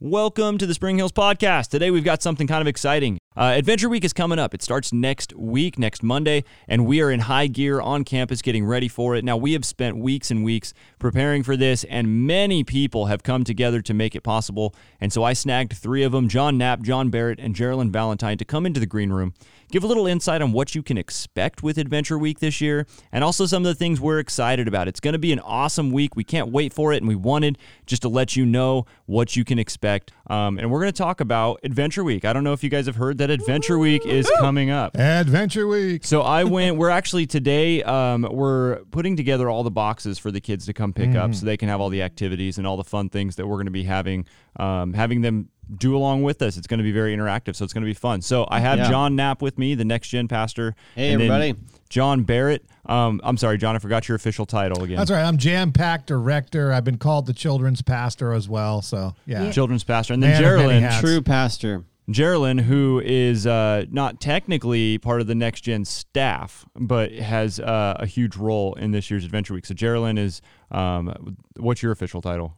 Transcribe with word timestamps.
Welcome 0.00 0.58
to 0.58 0.66
the 0.66 0.74
Spring 0.74 0.96
Hills 0.98 1.10
Podcast. 1.10 1.70
Today 1.70 1.90
we've 1.90 2.04
got 2.04 2.22
something 2.22 2.46
kind 2.46 2.60
of 2.60 2.68
exciting. 2.68 3.18
Uh, 3.38 3.54
Adventure 3.54 3.88
Week 3.88 4.04
is 4.04 4.12
coming 4.12 4.36
up. 4.36 4.52
It 4.52 4.64
starts 4.64 4.92
next 4.92 5.32
week, 5.36 5.78
next 5.78 6.02
Monday, 6.02 6.42
and 6.66 6.84
we 6.86 7.00
are 7.00 7.08
in 7.08 7.20
high 7.20 7.46
gear 7.46 7.80
on 7.80 8.02
campus 8.02 8.42
getting 8.42 8.64
ready 8.64 8.88
for 8.88 9.14
it. 9.14 9.24
Now, 9.24 9.36
we 9.36 9.52
have 9.52 9.64
spent 9.64 9.96
weeks 9.96 10.32
and 10.32 10.42
weeks 10.42 10.74
preparing 10.98 11.44
for 11.44 11.56
this, 11.56 11.84
and 11.84 12.26
many 12.26 12.64
people 12.64 13.06
have 13.06 13.22
come 13.22 13.44
together 13.44 13.80
to 13.80 13.94
make 13.94 14.16
it 14.16 14.22
possible. 14.22 14.74
And 15.00 15.12
so 15.12 15.22
I 15.22 15.34
snagged 15.34 15.72
three 15.72 16.02
of 16.02 16.10
them 16.10 16.28
Jon 16.28 16.58
Knapp, 16.58 16.82
John 16.82 17.10
Barrett, 17.10 17.38
and 17.38 17.54
Jerilyn 17.54 17.90
Valentine 17.92 18.38
to 18.38 18.44
come 18.44 18.66
into 18.66 18.80
the 18.80 18.86
green 18.86 19.10
room, 19.10 19.34
give 19.70 19.84
a 19.84 19.86
little 19.86 20.08
insight 20.08 20.42
on 20.42 20.50
what 20.50 20.74
you 20.74 20.82
can 20.82 20.98
expect 20.98 21.62
with 21.62 21.78
Adventure 21.78 22.18
Week 22.18 22.40
this 22.40 22.60
year, 22.60 22.88
and 23.12 23.22
also 23.22 23.46
some 23.46 23.64
of 23.64 23.68
the 23.68 23.74
things 23.76 24.00
we're 24.00 24.18
excited 24.18 24.66
about. 24.66 24.88
It's 24.88 24.98
going 24.98 25.12
to 25.12 25.18
be 25.20 25.32
an 25.32 25.38
awesome 25.38 25.92
week. 25.92 26.16
We 26.16 26.24
can't 26.24 26.50
wait 26.50 26.72
for 26.72 26.92
it, 26.92 26.96
and 26.96 27.06
we 27.06 27.14
wanted 27.14 27.56
just 27.86 28.02
to 28.02 28.08
let 28.08 28.34
you 28.34 28.44
know 28.44 28.86
what 29.06 29.36
you 29.36 29.44
can 29.44 29.60
expect. 29.60 30.10
Um, 30.26 30.58
and 30.58 30.72
we're 30.72 30.80
going 30.80 30.92
to 30.92 30.98
talk 30.98 31.20
about 31.20 31.60
Adventure 31.62 32.02
Week. 32.02 32.24
I 32.24 32.32
don't 32.32 32.42
know 32.42 32.52
if 32.52 32.64
you 32.64 32.68
guys 32.68 32.86
have 32.86 32.96
heard 32.96 33.16
that 33.18 33.27
Adventure 33.30 33.78
Week 33.78 34.04
is 34.06 34.30
coming 34.38 34.70
up. 34.70 34.96
Adventure 34.96 35.66
Week. 35.66 36.04
So 36.04 36.22
I 36.22 36.44
went. 36.44 36.76
We're 36.76 36.90
actually 36.90 37.26
today. 37.26 37.82
Um, 37.82 38.26
we're 38.30 38.80
putting 38.90 39.16
together 39.16 39.48
all 39.48 39.62
the 39.62 39.70
boxes 39.70 40.18
for 40.18 40.30
the 40.30 40.40
kids 40.40 40.66
to 40.66 40.72
come 40.72 40.92
pick 40.92 41.14
up, 41.14 41.34
so 41.34 41.46
they 41.46 41.56
can 41.56 41.68
have 41.68 41.80
all 41.80 41.88
the 41.88 42.02
activities 42.02 42.58
and 42.58 42.66
all 42.66 42.76
the 42.76 42.84
fun 42.84 43.08
things 43.08 43.36
that 43.36 43.46
we're 43.46 43.56
going 43.56 43.66
to 43.66 43.72
be 43.72 43.84
having, 43.84 44.26
um, 44.56 44.92
having 44.94 45.20
them 45.20 45.48
do 45.76 45.94
along 45.96 46.22
with 46.22 46.40
us. 46.40 46.56
It's 46.56 46.66
going 46.66 46.78
to 46.78 46.84
be 46.84 46.92
very 46.92 47.14
interactive, 47.14 47.54
so 47.54 47.64
it's 47.64 47.74
going 47.74 47.82
to 47.82 47.90
be 47.90 47.94
fun. 47.94 48.22
So 48.22 48.46
I 48.50 48.60
have 48.60 48.78
Yeah. 48.78 48.88
Jon 48.90 49.16
Knapp 49.16 49.42
with 49.42 49.58
me, 49.58 49.74
the 49.74 49.84
next 49.84 50.08
gen 50.08 50.26
pastor. 50.26 50.74
Hey, 50.94 51.12
and 51.12 51.22
everybody. 51.22 51.54
John 51.90 52.22
Barrett. 52.22 52.64
Um, 52.86 53.20
I'm 53.22 53.36
sorry, 53.36 53.58
John. 53.58 53.76
I 53.76 53.78
forgot 53.78 54.08
your 54.08 54.16
official 54.16 54.46
title 54.46 54.82
again. 54.82 54.96
That's 54.96 55.10
right. 55.10 55.22
I'm 55.22 55.36
jam 55.36 55.72
packed 55.72 56.06
director. 56.06 56.72
I've 56.72 56.84
been 56.84 56.98
called 56.98 57.26
the 57.26 57.32
children's 57.34 57.82
pastor 57.82 58.32
as 58.32 58.48
well. 58.48 58.80
So 58.82 59.14
yeah. 59.26 59.50
Children's 59.50 59.84
pastor, 59.84 60.14
and 60.14 60.22
then 60.22 60.42
Man 60.42 60.42
Jerilyn. 60.42 61.00
True 61.00 61.20
pastor. 61.22 61.84
Jerilyn, 62.08 62.60
who 62.60 63.00
is 63.04 63.46
uh, 63.46 63.84
not 63.90 64.20
technically 64.20 64.98
part 64.98 65.20
of 65.20 65.26
the 65.26 65.34
Next 65.34 65.60
Gen 65.60 65.84
staff, 65.84 66.64
but 66.74 67.12
has 67.12 67.60
uh, 67.60 67.96
a 67.98 68.06
huge 68.06 68.36
role 68.36 68.74
in 68.74 68.92
this 68.92 69.10
year's 69.10 69.24
Adventure 69.24 69.54
Week. 69.54 69.66
So 69.66 69.74
Jerilyn 69.74 70.18
is, 70.18 70.40
um, 70.70 71.36
what's 71.56 71.82
your 71.82 71.92
official 71.92 72.22
title? 72.22 72.57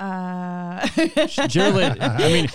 Uh, 0.00 0.78
Jerilyn, 1.48 1.96
I 2.00 2.18
mean, 2.28 2.46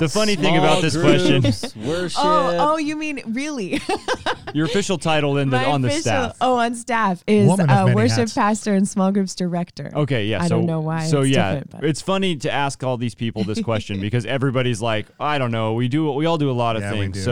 the 0.00 0.08
funny 0.08 0.34
thing 0.34 0.56
about 0.56 0.82
this 0.82 1.00
question, 1.00 1.40
question. 1.42 1.86
Worship. 1.86 2.18
oh, 2.20 2.56
oh, 2.72 2.76
you 2.78 2.96
mean 2.96 3.22
really? 3.28 3.80
your 4.54 4.66
official 4.66 4.98
title 4.98 5.38
in 5.38 5.50
the, 5.50 5.56
My 5.58 5.66
on 5.66 5.82
the 5.82 5.88
official- 5.88 6.02
staff. 6.02 6.36
Oh, 6.40 6.56
on 6.58 6.74
staff 6.74 7.22
is 7.28 7.46
Woman 7.46 7.70
of 7.70 7.76
uh, 7.76 7.84
many 7.84 7.94
worship 7.94 8.16
hats. 8.18 8.34
pastor 8.34 8.74
and 8.74 8.88
small 8.88 9.12
groups 9.12 9.36
director. 9.36 9.92
Okay, 9.94 10.26
yeah. 10.26 10.42
I 10.42 10.48
so, 10.48 10.56
don't 10.56 10.66
know 10.66 10.80
why 10.80 11.06
So 11.06 11.20
it's 11.20 11.30
yeah, 11.30 11.50
different, 11.54 11.70
but- 11.70 11.84
it's 11.84 12.00
funny 12.02 12.34
to 12.38 12.50
ask 12.50 12.82
all 12.82 12.96
these 12.96 13.14
people 13.14 13.44
this 13.44 13.60
question 13.62 14.00
because 14.06 14.26
everybody's 14.26 14.82
like, 14.82 15.06
I 15.20 15.38
don't 15.38 15.52
know. 15.52 15.74
We 15.74 15.86
do. 15.86 16.10
We 16.10 16.26
all 16.26 16.38
do 16.38 16.50
a 16.50 16.52
lot 16.52 16.74
of 16.74 16.82
Yeah, 16.82 16.92
we 16.94 16.98
things. 17.02 17.18
do. 17.18 17.22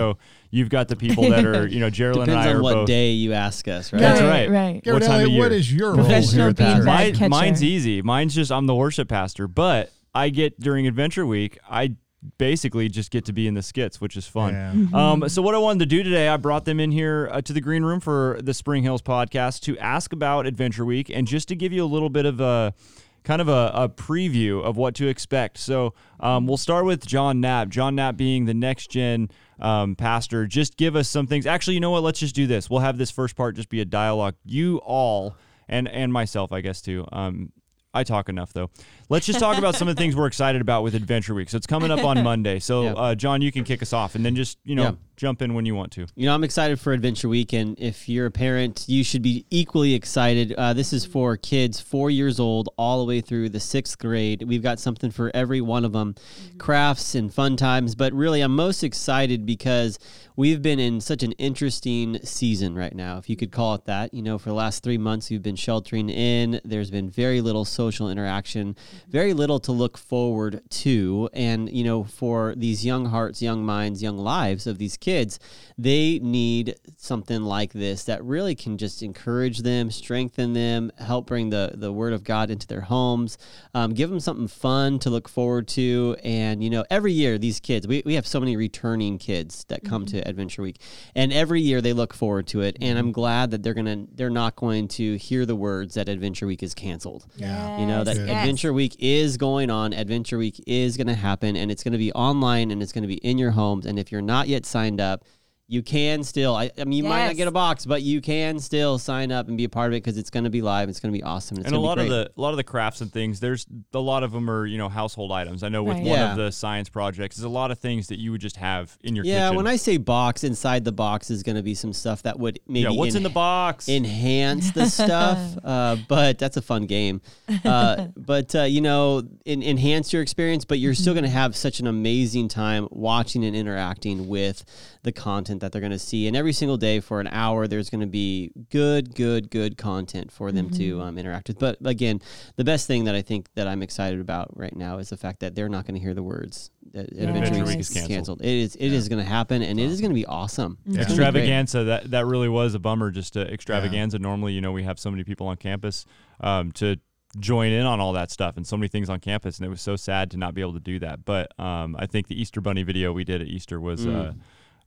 You've 0.51 0.59
you've 0.61 0.69
got 0.71 0.89
the 0.89 0.97
people 0.97 1.29
that 1.31 1.45
are, 1.45 1.67
you 1.67 1.81
know, 1.81 1.91
Jerilyn 1.91 2.25
Depends 2.27 2.29
and 2.31 2.39
I 2.39 2.49
on 2.51 2.57
are 2.57 2.63
what 2.63 2.75
both. 2.75 2.87
day 2.87 3.11
you 3.13 3.33
ask 3.33 3.67
us, 3.69 3.93
right? 3.93 4.01
That's 4.01 4.21
Right, 4.21 4.49
right. 4.49 4.51
right. 4.51 4.75
What 4.77 4.85
Garett 4.85 5.03
time 5.05 5.27
of 5.27 5.33
year? 5.33 5.49
is 5.53 5.73
your 5.73 5.89
role 5.89 5.97
Professional 5.97 6.41
here 6.43 6.49
at 6.51 6.57
the 6.57 6.63
beanbag 6.65 7.11
church? 7.13 7.21
Mine- 7.21 7.31
mine's 7.31 7.63
easy. 7.65 8.03
Mine's 8.03 8.35
just 8.35 8.51
I'm 8.53 8.67
the 8.67 8.75
worship 8.75 9.09
pastor, 9.09 9.47
but 9.49 9.93
I 10.15 10.29
get 10.31 10.59
during 10.61 10.87
Adventure 10.87 11.27
Week, 11.27 11.59
I 11.69 11.95
basically 12.39 12.89
just 12.89 13.11
get 13.13 13.25
to 13.27 13.33
be 13.33 13.47
in 13.47 13.55
the 13.55 13.63
skits, 13.63 14.01
which 14.01 14.17
is 14.17 14.27
fun. 14.27 14.53
Yeah. 14.55 14.73
Mm-hmm. 14.75 14.95
Um, 14.95 15.29
so 15.29 15.41
what 15.41 15.55
I 15.55 15.59
wanted 15.59 15.81
to 15.81 15.87
do 15.87 16.03
today, 16.03 16.29
I 16.29 16.37
brought 16.37 16.65
them 16.65 16.81
in 16.81 16.91
here 16.91 17.29
uh, 17.33 17.41
to 17.43 17.53
the 17.53 17.61
green 17.61 17.85
room 17.85 18.01
for 18.01 18.39
the 18.43 18.53
Spring 18.55 18.83
Hills 18.83 19.03
podcast 19.03 19.61
to 19.63 19.79
ask 19.79 20.13
about 20.13 20.47
Adventure 20.47 20.85
Week 20.85 21.11
and 21.11 21.27
just 21.29 21.47
to 21.49 21.55
give 21.57 21.73
you 21.73 21.85
a 21.85 21.87
little 21.87 22.11
bit 22.11 22.27
of 22.27 22.41
a 22.41 22.75
kind 23.23 23.41
of 23.41 23.49
a, 23.49 23.71
a 23.75 23.89
preview 23.89 24.63
of 24.65 24.77
what 24.77 24.95
to 24.97 25.07
expect. 25.07 25.59
So 25.59 25.95
um, 26.19 26.47
we'll 26.47 26.57
start 26.57 26.85
with 26.87 27.07
Jon 27.07 27.41
Knapp. 27.41 27.69
Jon 27.69 27.95
Knapp 27.95 28.17
being 28.17 28.47
the 28.47 28.55
next 28.55 28.91
gen 28.91 29.29
um, 29.59 29.97
pastor. 29.97 30.47
Just 30.47 30.77
give 30.77 30.97
us 30.97 31.09
some 31.09 31.27
things. 31.27 31.47
Actually, 31.47 31.75
you 31.75 31.81
know 31.81 31.91
what? 31.91 32.03
Let's 32.03 32.21
just 32.21 32.35
do 32.35 32.47
this. 32.47 32.69
We'll 32.71 32.81
have 32.81 32.99
this 32.99 33.11
first 33.11 33.37
part 33.37 33.57
just 33.57 33.69
be 33.69 33.81
a 33.81 33.85
dialogue. 33.85 34.35
You 34.45 34.79
all 34.79 35.37
and 35.69 35.89
and 35.89 36.13
myself, 36.13 36.53
I 36.53 36.61
guess 36.61 36.81
too. 36.81 37.07
Um, 37.13 37.53
I 37.95 38.05
talk 38.05 38.29
enough 38.29 38.53
though. 38.53 38.71
Let's 39.11 39.25
just 39.25 39.39
talk 39.39 39.57
about 39.57 39.75
some 39.75 39.89
of 39.89 39.97
the 39.97 40.01
things 40.03 40.15
we're 40.15 40.27
excited 40.27 40.61
about 40.61 40.83
with 40.83 40.95
Adventure 40.95 41.33
Week. 41.33 41.49
So 41.49 41.57
it's 41.57 41.67
coming 41.67 41.91
up 41.91 42.05
on 42.05 42.23
Monday. 42.23 42.59
So 42.59 42.83
Yeah. 42.83 42.93
uh, 42.93 43.15
John, 43.15 43.41
you 43.41 43.51
can 43.51 43.65
kick 43.65 43.81
us 43.81 43.95
off, 43.95 44.15
and 44.15 44.23
then 44.25 44.37
just 44.37 44.59
you 44.65 44.75
know 44.75 44.83
Yeah. 44.83 44.93
jump 45.17 45.41
in 45.41 45.55
when 45.55 45.65
you 45.65 45.75
want 45.75 45.93
to. 45.93 46.07
You 46.15 46.27
know, 46.27 46.35
I'm 46.35 46.45
excited 46.45 46.79
for 46.79 46.93
Adventure 46.93 47.31
Week, 47.31 47.55
and 47.55 47.75
if 47.81 48.07
you're 48.07 48.27
a 48.27 48.31
parent, 48.31 48.85
you 48.87 49.03
should 49.03 49.23
be 49.23 49.47
equally 49.51 49.95
excited. 49.95 50.53
Uh, 50.59 50.75
this 50.75 50.93
is 50.93 51.07
for 51.07 51.39
kids 51.39 51.81
four 51.81 52.11
years 52.11 52.39
old 52.39 52.69
all 52.77 52.99
the 52.99 53.07
way 53.09 53.23
through 53.23 53.49
the 53.49 53.61
sixth 53.61 53.99
grade. 53.99 54.43
We've 54.47 54.63
got 54.63 54.79
something 54.79 55.11
for 55.11 55.31
every 55.33 55.63
one 55.63 55.87
of 55.87 55.93
them 55.93 56.15
crafts 56.59 57.15
and 57.15 57.33
fun 57.33 57.57
times. 57.57 57.95
But 57.95 58.13
really, 58.13 58.43
I'm 58.43 58.55
most 58.55 58.85
excited 58.85 59.47
because 59.47 59.99
we've 60.37 60.61
been 60.61 60.79
in 60.79 61.01
such 61.01 61.23
an 61.23 61.33
interesting 61.33 62.19
season 62.25 62.75
right 62.75 62.95
now, 62.95 63.17
if 63.17 63.31
you 63.31 63.37
could 63.37 63.53
call 63.53 63.75
it 63.75 63.87
that. 63.87 64.13
You 64.13 64.23
know, 64.23 64.37
for 64.37 64.51
the 64.51 64.55
last 64.55 64.83
three 64.85 64.99
months, 64.99 65.31
we've 65.31 65.43
been 65.43 65.57
sheltering 65.57 66.11
in, 66.11 66.61
there's 66.63 66.91
been 66.91 67.09
very 67.09 67.41
little 67.41 67.65
social 67.65 68.11
interaction, 68.11 68.77
very 69.09 69.33
little 69.33 69.61
to 69.61 69.73
look 69.73 69.97
forward 69.97 70.63
to. 70.71 71.29
And, 71.33 71.71
you 71.71 71.85
know, 71.85 72.05
for 72.05 72.55
these 72.57 72.85
young 72.85 73.07
hearts, 73.07 73.41
young 73.41 73.65
minds, 73.65 74.03
young 74.03 74.19
lives 74.19 74.67
of 74.67 74.79
these 74.79 74.97
kids, 74.97 75.41
they 75.77 76.19
need 76.21 76.77
something 76.97 77.43
like 77.43 77.73
this 77.73 78.05
that 78.05 78.23
really 78.23 78.55
can 78.55 78.79
just 78.79 79.03
encourage 79.03 79.59
them, 79.61 79.91
strengthen 79.91 80.53
them, 80.53 80.93
help 80.99 81.27
bring 81.27 81.51
the, 81.51 81.73
the 81.75 81.93
word 81.93 82.13
of 82.13 82.25
God 82.25 82.51
into 82.51 82.67
their 82.67 82.83
homes, 82.83 83.39
um, 83.75 83.95
give 83.95 84.11
them 84.11 84.21
something 84.21 84.49
fun 84.49 84.99
to 85.01 85.11
look 85.11 85.29
forward 85.29 85.69
to. 85.69 86.17
And, 86.23 86.63
you 86.63 86.71
know, 86.71 86.85
every 86.91 87.13
year, 87.13 87.39
these 87.39 87.61
kids, 87.61 87.87
we, 87.87 88.03
we 88.05 88.15
have 88.15 88.27
so 88.27 88.41
many 88.41 88.57
returning 88.57 89.19
kids 89.19 89.65
that 89.69 89.85
come 89.85 90.05
to 90.07 90.19
Adventure 90.29 90.63
Week, 90.63 90.81
and 91.15 91.33
every 91.33 91.61
year 91.61 91.81
they 91.81 91.93
look 91.93 92.13
forward 92.13 92.47
to 92.49 92.61
it. 92.61 92.77
And 92.81 92.99
I'm 92.99 93.13
glad 93.13 93.51
that 93.53 93.63
they're 93.63 93.75
going 93.75 93.87
to, 93.87 94.15
they're 94.15 94.31
not 94.31 94.57
going 94.57 94.89
to 94.89 95.17
hear 95.17 95.47
the 95.47 95.57
words 95.57 95.95
that 95.95 96.09
Adventure 96.09 96.47
Week 96.47 96.63
is 96.63 96.75
canceled. 96.75 97.27
Yeah. 97.37 97.79
You 97.79 97.87
know, 97.87 98.05
that 98.05 98.17
Yes. 98.17 98.29
Adventure 98.29 98.73
Week 98.73 98.88
is 98.99 99.37
going 99.37 99.71
on. 99.71 99.93
Adventure 99.93 100.39
Week 100.39 100.63
is 100.67 100.97
going 100.97 101.07
to 101.07 101.15
happen, 101.15 101.57
and 101.57 101.71
it's 101.71 101.83
going 101.83 101.93
to 101.93 101.99
be 101.99 102.13
online 102.13 102.71
and 102.71 102.83
it's 102.83 102.93
going 102.93 103.03
to 103.03 103.09
be 103.09 103.17
in 103.17 103.39
your 103.39 103.53
homes. 103.53 103.87
And 103.87 103.99
if 103.99 104.13
you're 104.13 104.23
not 104.23 104.49
yet 104.49 104.67
signed 104.67 105.01
up, 105.01 105.25
you 105.71 105.83
can 105.83 106.23
still, 106.25 106.57
I, 106.57 106.71
I 106.79 106.85
mean, 106.85 107.05
you 107.05 107.09
might 107.11 107.27
not 107.27 107.37
get 107.37 107.47
a 107.47 107.51
box, 107.51 107.85
but 107.85 108.01
you 108.03 108.23
can 108.23 108.59
still 108.59 108.99
sign 108.99 109.31
up 109.31 109.49
and 109.49 109.57
be 109.59 109.65
a 109.65 109.69
part 109.69 109.89
of 109.89 109.93
it 109.93 110.03
because 110.03 110.17
it's 110.17 110.31
going 110.31 110.45
to 110.45 110.51
be 110.51 110.63
live. 110.63 110.89
It's 110.89 110.99
going 110.99 111.13
to 111.13 111.19
be 111.19 111.23
awesome. 111.23 111.59
It's 111.59 111.67
and 111.67 111.77
a 111.77 111.79
gonna 111.79 111.83
be 111.83 111.87
lot 111.87 111.99
of 111.99 112.09
the 112.09 112.33
a 112.37 112.41
lot 112.41 112.51
of 112.51 112.57
the 112.57 112.65
crafts 112.65 113.03
and 113.03 113.13
things 113.13 113.39
there's 113.41 113.67
a 113.93 113.99
lot 113.99 114.23
of 114.23 114.33
them 114.33 114.49
are 114.51 114.65
you 114.65 114.79
know 114.79 114.89
household 114.89 115.31
items 115.31 115.63
i 115.63 115.69
know 115.69 115.83
with 115.83 115.97
Right. 115.99 116.05
one 116.07 116.19
Yeah. 116.19 116.31
of 116.33 116.37
the 116.39 116.51
science 116.53 116.89
projects 116.89 117.37
there's 117.37 117.45
a 117.45 117.49
lot 117.51 117.71
of 117.71 117.79
things 117.79 118.07
that 118.09 118.19
you 118.19 118.31
would 118.33 118.41
just 118.41 118.57
have 118.57 118.97
in 119.05 119.15
your 119.15 119.25
kitchen. 119.25 119.37
yeah, 119.37 119.47
kitchen 119.49 119.57
when 119.57 119.67
I 119.67 119.77
say 119.77 119.97
box, 119.99 120.43
inside 120.43 120.85
the 120.85 120.93
box 120.93 121.31
is 121.31 121.43
going 121.43 121.57
to 121.57 121.63
be 121.63 121.75
some 121.75 121.93
stuff 121.93 122.23
that 122.23 122.39
would 122.39 122.61
maybe 122.67 122.85
yeah 122.85 122.91
what's 122.99 123.15
in 123.15 123.23
the 123.23 123.29
box 123.29 123.89
enhance 123.91 124.71
the 124.73 124.87
stuff. 124.99 125.39
Uh, 125.63 125.97
but 126.09 126.39
that's 126.39 126.57
a 126.57 126.63
fun 126.63 126.87
game. 126.87 127.21
Uh, 127.65 128.07
but 128.17 128.55
uh, 128.55 128.63
you 128.63 128.81
know, 128.81 129.23
en- 129.45 129.63
enhance 129.63 130.13
your 130.13 130.23
experience. 130.23 130.65
But 130.65 130.79
you're 130.79 130.95
still 130.95 131.13
going 131.15 131.25
to 131.25 131.31
have 131.31 131.55
such 131.57 131.81
an 131.81 131.87
amazing 131.87 132.49
time 132.49 132.89
watching 132.91 133.45
and 133.45 133.55
interacting 133.55 134.29
with 134.29 134.65
the 135.03 135.13
content 135.13 135.61
that 135.61 135.73
they're 135.73 135.81
going 135.81 135.93
to 135.93 135.99
see. 135.99 136.27
And 136.27 136.37
every 136.37 136.53
single 136.53 136.77
day 136.77 137.01
for 137.01 137.21
an 137.21 137.29
hour, 137.29 137.67
there's 137.67 137.91
going 137.91 138.01
to 138.01 138.07
be 138.07 138.51
good, 138.71 139.15
good, 139.15 139.51
good 139.51 139.77
content 139.77 140.33
for 140.33 140.53
them 140.53 140.71
to 140.71 141.01
um, 141.01 141.19
interact 141.19 141.49
with. 141.49 141.59
But 141.59 141.79
again, 141.85 142.21
the 142.57 142.65
best 142.65 142.87
thing 142.87 143.05
that 143.05 143.15
I 143.15 143.23
think 143.23 143.49
that 143.55 143.69
I'm 143.69 143.83
excited 143.83 144.21
about 144.21 144.57
right 144.57 144.75
now 144.75 144.99
is 144.99 145.11
the 145.11 145.17
fact 145.17 145.41
that 145.41 145.55
they're 145.55 145.69
not 145.69 145.87
going 145.87 145.95
to 145.95 146.01
hear 146.01 146.15
the 146.15 146.23
words. 146.23 146.71
That 146.93 147.13
Adventure 147.13 147.29
Adventure 147.29 147.55
Week 147.65 147.67
Week 147.67 147.79
is 147.81 147.89
is 147.91 147.95
canceled. 147.95 148.11
canceled. 148.11 148.41
It 148.43 148.49
is. 148.49 148.77
It 148.77 148.93
is 148.93 149.09
going 149.09 149.23
to 149.23 149.29
happen, 149.29 149.63
and 149.63 149.79
it 149.79 149.85
is 149.85 150.01
going 150.01 150.11
to 150.11 150.15
be 150.15 150.25
awesome. 150.27 150.79
It's 150.87 150.97
gonna 150.97 150.97
be 150.97 151.05
great. 151.05 151.11
extravaganza 151.11 151.85
that 151.85 152.11
that 152.11 152.27
really 152.27 152.49
was 152.49 152.75
a 152.75 152.79
bummer 152.79 153.11
just 153.11 153.35
to 153.35 153.41
extravaganza 153.53 154.19
normally 154.19 154.53
you 154.53 154.61
know 154.61 154.73
we 154.73 154.83
have 154.83 154.99
so 154.99 155.11
many 155.11 155.25
people 155.25 155.47
on 155.49 155.57
campus 155.57 156.07
um, 156.41 156.73
to 156.73 156.97
join 157.39 157.73
in 157.73 157.85
on 157.85 158.01
all 158.01 158.13
that 158.15 158.31
stuff 158.31 158.57
and 158.57 158.67
so 158.67 158.77
many 158.77 158.89
things 158.89 159.11
on 159.11 159.21
campus 159.21 159.59
and 159.59 159.67
it 159.67 159.69
was 159.69 159.83
so 159.83 159.97
sad 159.97 160.31
to 160.31 160.37
not 160.37 160.55
be 160.55 160.61
able 160.61 160.73
to 160.73 160.81
do 160.81 160.99
that 160.99 161.25
but 161.25 161.53
um, 161.61 161.95
i 161.99 162.07
think 162.07 162.27
the 162.27 162.41
easter 162.41 162.61
bunny 162.61 162.83
video 162.83 163.13
we 163.13 163.23
did 163.25 163.41
at 163.43 163.47
easter 163.47 163.79
was 163.79 164.07
uh, 164.07 164.33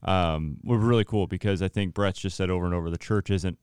um, 0.04 0.56
was 0.64 0.80
really 0.80 1.04
cool 1.04 1.26
because 1.26 1.62
i 1.62 1.68
think 1.68 1.94
brett's 1.94 2.20
just 2.20 2.36
said 2.36 2.50
over 2.50 2.64
and 2.64 2.74
over 2.74 2.90
the 2.90 2.98
church 2.98 3.30
isn't 3.30 3.58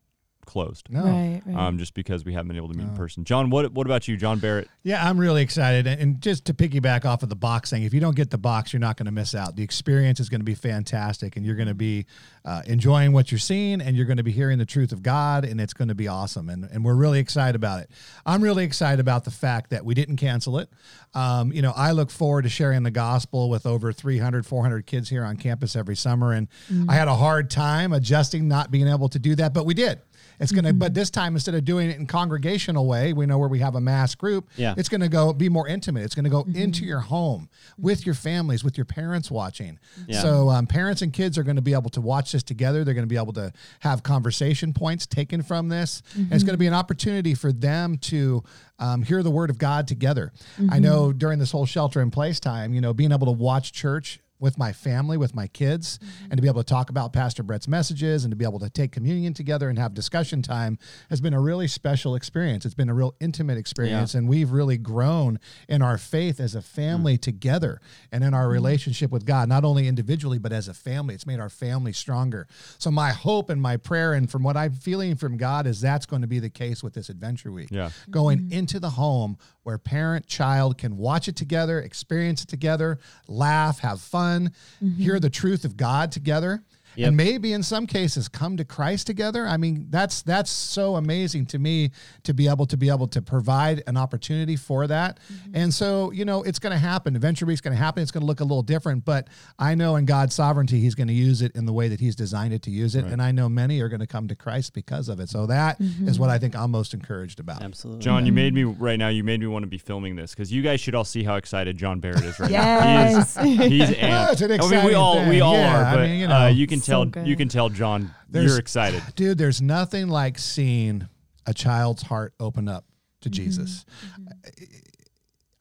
closed 0.50 0.88
No. 0.90 1.04
Right, 1.04 1.42
right. 1.46 1.56
um, 1.56 1.78
just 1.78 1.94
because 1.94 2.26
we 2.26 2.34
haven't 2.34 2.48
been 2.50 2.58
able 2.58 2.70
to 2.70 2.78
meet 2.78 2.88
in 2.88 2.96
person 2.96 3.24
john 3.24 3.50
what 3.50 3.72
what 3.72 3.86
about 3.88 4.08
you 4.08 4.18
john 4.18 4.40
barrett 4.40 4.68
Yeah, 4.84 5.08
I'm 5.08 5.18
really 5.20 5.42
excited. 5.44 5.86
And- 5.88 6.02
And 6.02 6.22
just 6.22 6.46
to 6.46 6.54
piggyback 6.54 7.06
off 7.06 7.24
of 7.24 7.30
the 7.30 7.36
box 7.36 7.70
thing, 7.70 7.84
if 7.84 7.94
you 7.94 8.00
don't 8.00 8.16
get 8.16 8.30
the 8.32 8.38
box, 8.38 8.72
you're 8.74 8.80
not 8.80 8.96
going 8.98 9.06
to 9.06 9.12
miss 9.12 9.36
out. 9.36 9.56
The 9.56 9.64
experience 9.64 10.20
is 10.22 10.30
going 10.30 10.40
to 10.40 10.46
be 10.46 10.56
fantastic, 10.56 11.36
and 11.36 11.46
you're 11.46 11.56
going 11.58 11.68
to 11.68 11.74
be 11.76 12.06
uh, 12.46 12.62
enjoying 12.66 13.12
what 13.12 13.32
you're 13.32 13.38
seeing, 13.40 13.82
and 13.82 13.96
you're 13.98 14.06
going 14.06 14.18
to 14.18 14.24
be 14.24 14.32
hearing 14.32 14.58
the 14.58 14.66
truth 14.66 14.92
of 14.94 15.04
God, 15.04 15.44
and 15.46 15.60
it's 15.62 15.74
going 15.74 15.90
to 15.90 15.96
be 15.96 16.08
awesome. 16.08 16.50
And, 16.50 16.64
and 16.72 16.84
we're 16.86 16.96
really 16.96 17.20
excited 17.20 17.56
about 17.56 17.82
it. 17.82 17.92
I'm 18.26 18.42
really 18.42 18.64
excited 18.64 19.00
about 19.02 19.26
the 19.26 19.32
fact 19.32 19.70
that 19.72 19.84
we 19.86 19.94
didn't 19.94 20.16
cancel 20.18 20.58
it. 20.58 20.70
Um, 21.14 21.52
you 21.52 21.62
know, 21.62 21.74
I 21.76 21.92
look 21.92 22.10
forward 22.12 22.44
to 22.44 22.50
sharing 22.50 22.84
the 22.84 22.92
gospel 22.92 23.50
with 23.50 23.66
over 23.66 23.92
300, 23.92 24.46
400 24.46 24.86
kids 24.86 25.10
here 25.10 25.24
on 25.26 25.36
campus 25.38 25.76
every 25.76 25.96
summer. 25.98 26.32
And 26.34 26.48
I 26.88 26.94
had 26.96 27.08
a 27.10 27.16
hard 27.16 27.50
time 27.52 27.92
adjusting 27.94 28.48
not 28.48 28.72
being 28.72 28.88
able 28.88 29.10
to 29.10 29.20
do 29.20 29.36
that, 29.36 29.54
but 29.54 29.66
we 29.66 29.74
did. 29.74 30.00
It's 30.40 30.52
going 30.52 30.66
to, 30.66 30.74
but 30.74 30.88
mm-hmm. 30.88 30.94
this 30.94 31.10
time 31.10 31.36
instead 31.36 31.56
of 31.56 31.66
doing 31.66 31.90
it 31.90 31.98
in 31.98 32.08
congregational 32.08 32.88
way, 32.88 33.14
we 33.14 33.26
know 33.26 33.38
where 33.38 33.50
we 33.50 33.60
have 33.60 33.76
a 33.76 33.82
mass 33.82 34.16
group. 34.16 34.50
Yeah. 34.56 34.74
It's 34.78 34.90
going 34.90 35.02
to 35.02 35.10
go 35.10 35.34
be 35.34 35.50
more 35.50 35.68
intimate. 35.68 36.04
It's 36.04 36.16
going 36.16 36.24
to 36.24 36.30
go 36.30 36.44
mm-hmm. 36.44 36.56
into 36.56 36.86
your 36.86 37.00
home 37.00 37.50
mm-hmm. 37.52 37.82
with 37.82 38.06
your 38.06 38.16
families, 38.16 38.64
with 38.64 38.78
your 38.78 38.86
parents 38.86 39.30
watching. 39.30 39.80
Yeah. 40.08 40.22
So 40.22 40.50
um, 40.50 40.68
parents 40.68 41.02
and 41.02 41.12
kids 41.12 41.38
are 41.38 41.44
going 41.44 41.58
to 41.58 41.62
be 41.62 41.74
able 41.74 41.90
to 41.92 42.02
watch 42.02 42.32
this 42.32 42.44
together. 42.44 42.84
They're 42.84 42.94
going 42.94 43.08
to 43.08 43.14
be 43.14 43.18
able 43.18 43.34
to 43.34 43.52
have 43.80 44.04
conversation 44.04 44.74
points 44.74 45.06
taken 45.06 45.42
from 45.42 45.70
this. 45.70 46.02
And 46.16 46.34
it's 46.34 46.44
going 46.44 46.54
to 46.54 46.60
be 46.60 46.68
an 46.68 46.74
opportunity 46.74 47.34
for 47.34 47.52
them 47.52 47.98
to 47.98 48.44
um, 48.80 49.04
hear 49.04 49.24
the 49.24 49.32
word 49.32 49.50
of 49.50 49.58
God 49.58 49.88
together. 49.88 50.32
I 50.70 50.80
know 50.80 51.12
during 51.12 51.40
this 51.40 51.52
whole 51.52 51.66
shelter 51.66 52.02
in 52.02 52.12
place 52.12 52.40
time, 52.40 52.74
you 52.74 52.82
know, 52.82 52.94
being 52.94 53.12
able 53.12 53.28
to 53.28 53.34
watch 53.34 53.74
church 53.74 54.20
with 54.40 54.58
my 54.58 54.72
family, 54.72 55.18
with 55.18 55.36
my 55.36 55.48
kids, 55.48 55.98
mm-hmm. 55.98 56.26
and 56.26 56.38
to 56.38 56.42
be 56.42 56.48
able 56.48 56.64
to 56.64 56.70
talk 56.70 56.90
about 56.90 57.14
Pastor 57.14 57.44
Brett's 57.44 57.68
messages 57.68 58.24
and 58.24 58.32
to 58.32 58.36
be 58.36 58.46
able 58.46 58.60
to 58.60 58.70
take 58.70 58.92
communion 58.92 59.34
together 59.34 59.70
and 59.70 59.78
have 59.78 59.94
discussion 59.94 60.42
time 60.42 60.78
has 61.10 61.22
been 61.22 61.34
a 61.34 61.42
really 61.42 61.68
special 61.68 62.16
experience. 62.16 62.66
It's 62.66 62.76
been 62.76 62.90
a 62.90 62.94
real 62.94 63.16
intimate 63.20 63.58
experience, 63.58 64.14
and 64.16 64.28
we've 64.28 64.52
really 64.52 64.78
grown 64.78 65.40
in 65.68 65.82
our 65.82 65.98
faith 65.98 66.40
as 66.40 66.56
a 66.56 66.62
family 66.62 67.18
mm. 67.18 67.22
together 67.22 67.82
and 68.12 68.24
in 68.24 68.34
our 68.34 68.44
mm-hmm. 68.44 68.54
relationship 68.54 69.12
with 69.12 69.26
God, 69.26 69.50
not 69.50 69.64
only 69.66 69.88
individually, 69.88 70.40
but 70.40 70.52
as 70.52 70.68
a 70.68 70.74
family. 70.74 71.16
It's 71.16 71.26
made 71.26 71.40
our 71.40 71.50
family 71.50 71.94
stronger. 71.94 72.48
So, 72.78 72.92
my 72.92 73.12
hope 73.12 73.50
and 73.50 73.62
my 73.62 73.78
prayer, 73.78 74.14
and 74.14 74.30
from 74.30 74.44
what 74.44 74.56
I'm 74.56 74.74
feeling 74.74 75.16
from 75.16 75.38
God, 75.38 75.68
is 75.68 75.82
that's 75.82 76.06
going 76.06 76.22
to 76.22 76.28
be 76.28 76.40
the 76.40 76.50
case 76.50 76.82
with 76.84 76.94
this 76.94 77.10
Adventure 77.10 77.52
Week. 77.52 77.70
Yeah. 77.72 77.90
Going 78.10 78.40
mm-hmm. 78.40 78.54
into 78.54 78.80
the 78.80 78.92
home 78.92 79.38
where 79.70 79.78
parent, 79.78 80.26
child 80.26 80.80
can 80.80 80.98
watch 80.98 81.28
it 81.28 81.36
together, 81.36 81.80
experience 81.80 82.42
it 82.44 82.48
together, 82.48 82.98
laugh, 83.28 83.78
have 83.82 84.02
fun, 84.02 84.52
hear 84.80 85.14
mm-hmm. 85.14 85.22
the 85.22 85.30
truth 85.30 85.64
of 85.64 85.78
God 85.78 86.12
together. 86.12 86.64
Yep. 87.00 87.08
And 87.08 87.18
maybe 87.18 87.54
in 87.54 87.64
some 87.64 87.88
cases 87.88 88.28
come 88.28 88.58
to 88.58 88.66
Christ 88.66 89.08
together. 89.08 89.48
I 89.48 89.58
mean, 89.58 89.88
that's 89.90 90.22
that's 90.22 90.52
so 90.52 90.96
amazing 90.98 91.46
to 91.48 91.60
me 91.60 91.92
to 92.24 92.34
be 92.34 92.48
able 92.48 92.66
to 92.66 92.76
be 92.78 92.90
able 92.90 93.08
to 93.08 93.22
provide 93.22 93.84
an 93.88 93.96
opportunity 93.98 94.56
for 94.56 94.86
that. 94.88 95.20
And 95.54 95.74
so, 95.74 96.12
you 96.12 96.26
know, 96.26 96.44
it's 96.44 96.60
going 96.60 96.74
to 96.74 96.78
happen. 96.80 97.16
Adventure 97.16 97.46
Week's 97.46 97.62
going 97.62 97.76
to 97.76 97.82
happen. 97.82 98.04
It's 98.04 98.12
going 98.12 98.22
to 98.22 98.28
look 98.28 98.42
a 98.42 98.44
little 98.44 98.64
different, 98.64 99.06
but 99.06 99.28
I 99.58 99.76
know 99.76 99.96
in 99.96 100.06
God's 100.06 100.36
sovereignty, 100.36 100.80
He's 100.82 100.96
going 100.96 101.08
to 101.08 101.14
use 101.14 101.42
it 101.42 101.56
in 101.56 101.66
the 101.66 101.74
way 101.74 101.88
that 101.88 102.00
He's 102.00 102.16
designed 102.16 102.54
it 102.54 102.62
to 102.64 102.72
use 102.72 102.96
it. 102.96 103.06
And 103.06 103.22
I 103.22 103.32
know 103.32 103.48
many 103.50 103.80
are 103.82 103.88
going 103.90 104.02
to 104.02 104.08
come 104.08 104.28
to 104.28 104.36
Christ 104.36 104.74
because 104.74 105.08
of 105.10 105.20
it. 105.20 105.30
So 105.30 105.46
that 105.46 105.80
is 105.80 106.20
what 106.20 106.30
I 106.30 106.38
think 106.38 106.56
I'm 106.56 106.72
most 106.72 106.94
encouraged 106.94 107.40
about. 107.40 107.62
Absolutely. 107.64 108.04
John, 108.04 108.26
you 108.26 108.34
made 108.34 108.54
me 108.54 108.64
right 108.66 109.00
now. 109.00 109.08
You 109.08 109.24
made 109.24 109.40
me 109.40 109.48
want 109.48 109.64
to 109.64 109.68
be 109.68 109.78
filming 109.78 110.16
this 110.18 110.32
because 110.32 110.52
you 110.52 110.62
guys 110.62 110.82
should 110.82 110.96
all 110.96 111.06
see 111.06 111.24
how 111.24 111.36
excited 111.36 111.78
John 111.78 112.00
Barrett 112.02 112.24
is 112.24 112.40
right 112.40 112.52
Yes. 112.52 113.36
now. 113.38 113.44
He 113.70 113.82
is, 113.82 113.90
he's 113.90 113.98
Well, 114.02 114.36
amped. 114.36 114.42
an 114.42 114.52
I 114.52 114.58
mean, 114.58 114.70
we 114.70 114.76
exciting 114.76 114.96
all 114.96 115.30
we 115.30 115.42
all 115.42 115.54
Yeah, 115.54 115.82
are, 115.82 115.86
I 115.86 115.96
but 115.96 116.02
mean, 116.10 116.20
you 116.20 116.26
uh, 116.26 116.30
know. 116.30 116.48
you 116.48 116.68
can 116.68 116.80
So 116.80 116.89
tell 116.90 117.06
good. 117.06 117.28
you 117.28 117.36
can 117.36 117.50
tell 117.50 117.70
John 117.70 118.14
There's- 118.30 118.50
you're 118.50 118.60
excited. 118.60 119.02
Dude, 119.16 119.38
there's 119.38 119.62
nothing 119.62 120.08
like 120.10 120.38
seeing 120.38 121.08
a 121.46 121.54
child's 121.54 122.04
heart 122.04 122.34
open 122.40 122.68
up 122.68 122.86
to 123.22 123.30
mm-hmm. 123.30 123.44
Jesus. 123.44 123.86
Mm-hmm. 124.20 124.28
I, 124.46 124.50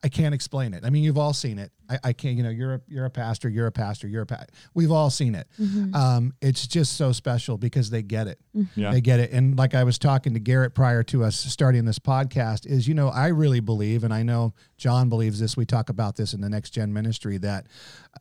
I 0.01 0.07
can't 0.07 0.33
explain 0.33 0.73
it. 0.73 0.85
I 0.85 0.89
mean, 0.91 1.03
you've 1.03 1.17
all 1.17 1.33
seen 1.33 1.59
it. 1.59 1.71
I, 1.89 1.99
I 2.05 2.13
can't, 2.13 2.37
you 2.37 2.43
know, 2.43 2.49
you're 2.49 2.75
a, 2.75 2.81
you're 2.87 3.05
a 3.05 3.09
pastor, 3.09 3.49
you're 3.49 3.67
a 3.67 3.71
pastor, 3.71 4.07
you're 4.07 4.21
a 4.21 4.25
pa- 4.25 4.45
We've 4.73 4.91
all 4.91 5.09
seen 5.09 5.35
it. 5.35 5.47
Mm-hmm. 5.59 5.93
Um, 5.93 6.33
it's 6.41 6.67
just 6.67 6.95
so 6.95 7.11
special 7.11 7.57
because 7.57 7.89
they 7.89 8.01
get 8.01 8.27
it. 8.27 8.39
Yeah. 8.75 8.91
They 8.91 9.01
get 9.01 9.19
it. 9.19 9.31
And 9.31 9.57
like 9.57 9.73
I 9.73 9.83
was 9.83 9.97
talking 9.97 10.33
to 10.33 10.39
Garett 10.39 10.73
prior 10.73 11.03
to 11.03 11.23
us 11.23 11.35
starting 11.35 11.85
this 11.85 11.99
podcast, 11.99 12.65
is, 12.65 12.87
you 12.87 12.93
know, 12.93 13.09
I 13.09 13.27
really 13.27 13.59
believe, 13.59 14.03
and 14.03 14.13
I 14.13 14.23
know 14.23 14.53
John 14.77 15.09
believes 15.09 15.39
this, 15.39 15.57
we 15.57 15.65
talk 15.65 15.89
about 15.89 16.15
this 16.15 16.33
in 16.33 16.41
the 16.41 16.49
next 16.49 16.71
gen 16.71 16.93
ministry, 16.93 17.37
that 17.39 17.67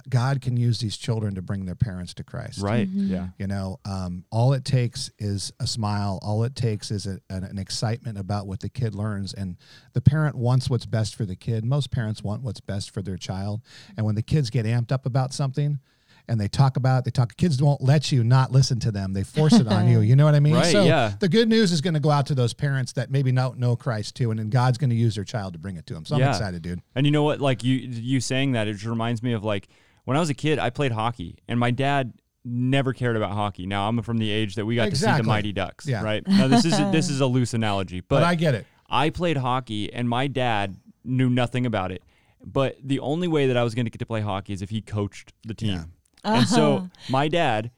God 0.09 0.41
can 0.41 0.57
use 0.57 0.81
these 0.81 0.97
children 0.97 1.35
to 1.35 1.43
bring 1.43 1.65
their 1.65 1.75
parents 1.75 2.15
to 2.15 2.25
Christ. 2.25 2.61
Right. 2.61 2.89
Yeah. 2.89 3.29
You 3.39 3.47
know, 3.47 3.81
um, 3.85 4.25
all 4.31 4.53
it 4.53 4.65
takes 4.65 5.11
is 5.19 5.53
a 5.61 5.67
smile. 5.67 6.19
All 6.23 6.45
it 6.45 6.55
takes 6.55 6.91
is 6.91 7.07
a, 7.07 7.21
an, 7.31 7.45
an 7.45 7.59
excitement 7.59 8.19
about 8.19 8.47
what 8.47 8.61
the 8.61 8.69
kid 8.69 8.95
learns. 8.95 9.35
And 9.35 9.57
the 9.93 10.01
parent 10.01 10.35
wants 10.35 10.69
what's 10.69 10.87
best 10.87 11.15
for 11.15 11.25
the 11.25 11.37
kid. 11.37 11.65
Most 11.65 11.91
parents 11.91 12.23
want 12.23 12.43
what's 12.43 12.61
best 12.61 12.93
for 12.93 13.03
their 13.03 13.17
child. 13.17 13.61
And 13.97 14.05
when 14.05 14.15
the 14.15 14.23
kids 14.23 14.51
get 14.51 14.67
amped 14.67 14.93
up 14.93 15.07
about 15.07 15.33
something, 15.33 15.79
and 16.29 16.41
they 16.41 16.49
talk 16.49 16.77
about 16.77 16.99
it, 17.01 17.05
they 17.07 17.11
talk. 17.11 17.37
Kids 17.37 17.63
won't 17.63 17.81
let 17.81 18.13
you 18.13 18.23
not 18.25 18.53
listen 18.53 18.79
to 18.81 18.91
them. 18.91 19.13
They 19.13 19.25
force 19.25 19.55
it 19.55 19.67
on 19.69 19.89
you. 19.89 20.01
You 20.09 20.17
know 20.17 20.25
what 20.25 20.35
I 20.35 20.41
mean? 20.41 20.55
Right, 20.55 20.73
So 20.73 20.85
yeah. 20.85 21.15
the 21.21 21.29
good 21.29 21.49
news 21.49 21.71
is 21.73 21.81
going 21.81 21.95
to 21.95 22.01
go 22.01 22.11
out 22.11 22.27
to 22.27 22.35
those 22.35 22.55
parents 22.55 22.93
that 22.93 23.11
maybe 23.11 23.31
don't 23.33 23.59
know 23.59 23.77
Christ 23.77 24.15
too, 24.17 24.31
and 24.31 24.39
then 24.39 24.49
God's 24.49 24.79
going 24.79 24.91
to 24.91 24.97
use 24.97 25.15
their 25.17 25.25
child 25.25 25.53
to 25.55 25.59
bring 25.59 25.77
it 25.77 25.87
to 25.87 25.95
them. 25.95 26.05
So 26.05 26.15
I'm 26.15 26.21
Yeah. 26.21 26.31
excited, 26.31 26.63
dude. 26.63 26.81
And 26.95 27.05
you 27.07 27.13
know 27.13 27.25
what? 27.25 27.41
Like 27.41 27.63
you 27.65 27.75
you 27.77 28.21
saying 28.21 28.53
that, 28.53 28.69
it 28.69 28.75
just 28.75 28.87
reminds 28.87 29.23
me 29.23 29.33
of 29.33 29.45
like 29.45 29.69
when 30.05 30.17
I 30.17 30.21
was 30.21 30.31
a 30.31 30.35
kid, 30.35 30.59
I 30.59 30.71
played 30.71 30.93
hockey, 30.93 31.39
and 31.49 31.59
my 31.61 31.71
dad 31.71 32.15
never 32.45 32.93
cared 32.95 33.17
about 33.17 33.33
hockey. 33.33 33.67
Now 33.67 33.89
I'm 33.89 34.01
from 34.03 34.19
the 34.19 34.31
age 34.31 34.55
that 34.55 34.65
we 34.65 34.77
got 34.77 34.91
to 34.91 34.97
see 34.97 35.05
the 35.11 35.23
Mighty 35.23 35.53
Ducks. 35.53 35.87
Yeah. 35.87 36.03
Right. 36.03 36.27
Now 36.27 36.49
this 36.49 36.65
is 36.65 36.77
this 36.93 37.11
is 37.11 37.21
a 37.21 37.27
loose 37.27 37.53
analogy, 37.55 38.01
But, 38.01 38.17
but, 38.21 38.23
I 38.23 38.35
get 38.35 38.55
it. 38.55 38.67
I 38.89 39.11
played 39.11 39.37
hockey, 39.37 39.93
and 39.93 40.09
my 40.09 40.27
dad 40.29 40.77
knew 41.05 41.29
nothing 41.29 41.67
about 41.67 41.93
it. 41.93 42.03
But 42.45 42.77
the 42.83 43.01
only 43.01 43.29
way 43.29 43.49
that 43.49 43.57
I 43.57 43.65
was 43.65 43.75
going 43.75 43.85
to 43.87 43.91
get 43.91 43.99
to 43.99 44.07
play 44.07 44.21
hockey 44.23 44.53
is 44.55 44.63
if 44.63 44.71
he 44.71 44.81
coached 44.81 45.33
the 45.45 45.55
team. 45.55 45.71
Yeah. 45.75 45.85
And 46.25 46.47
so 46.47 46.77
uh-huh. 46.77 46.87
my 47.09 47.29
dad 47.29 47.71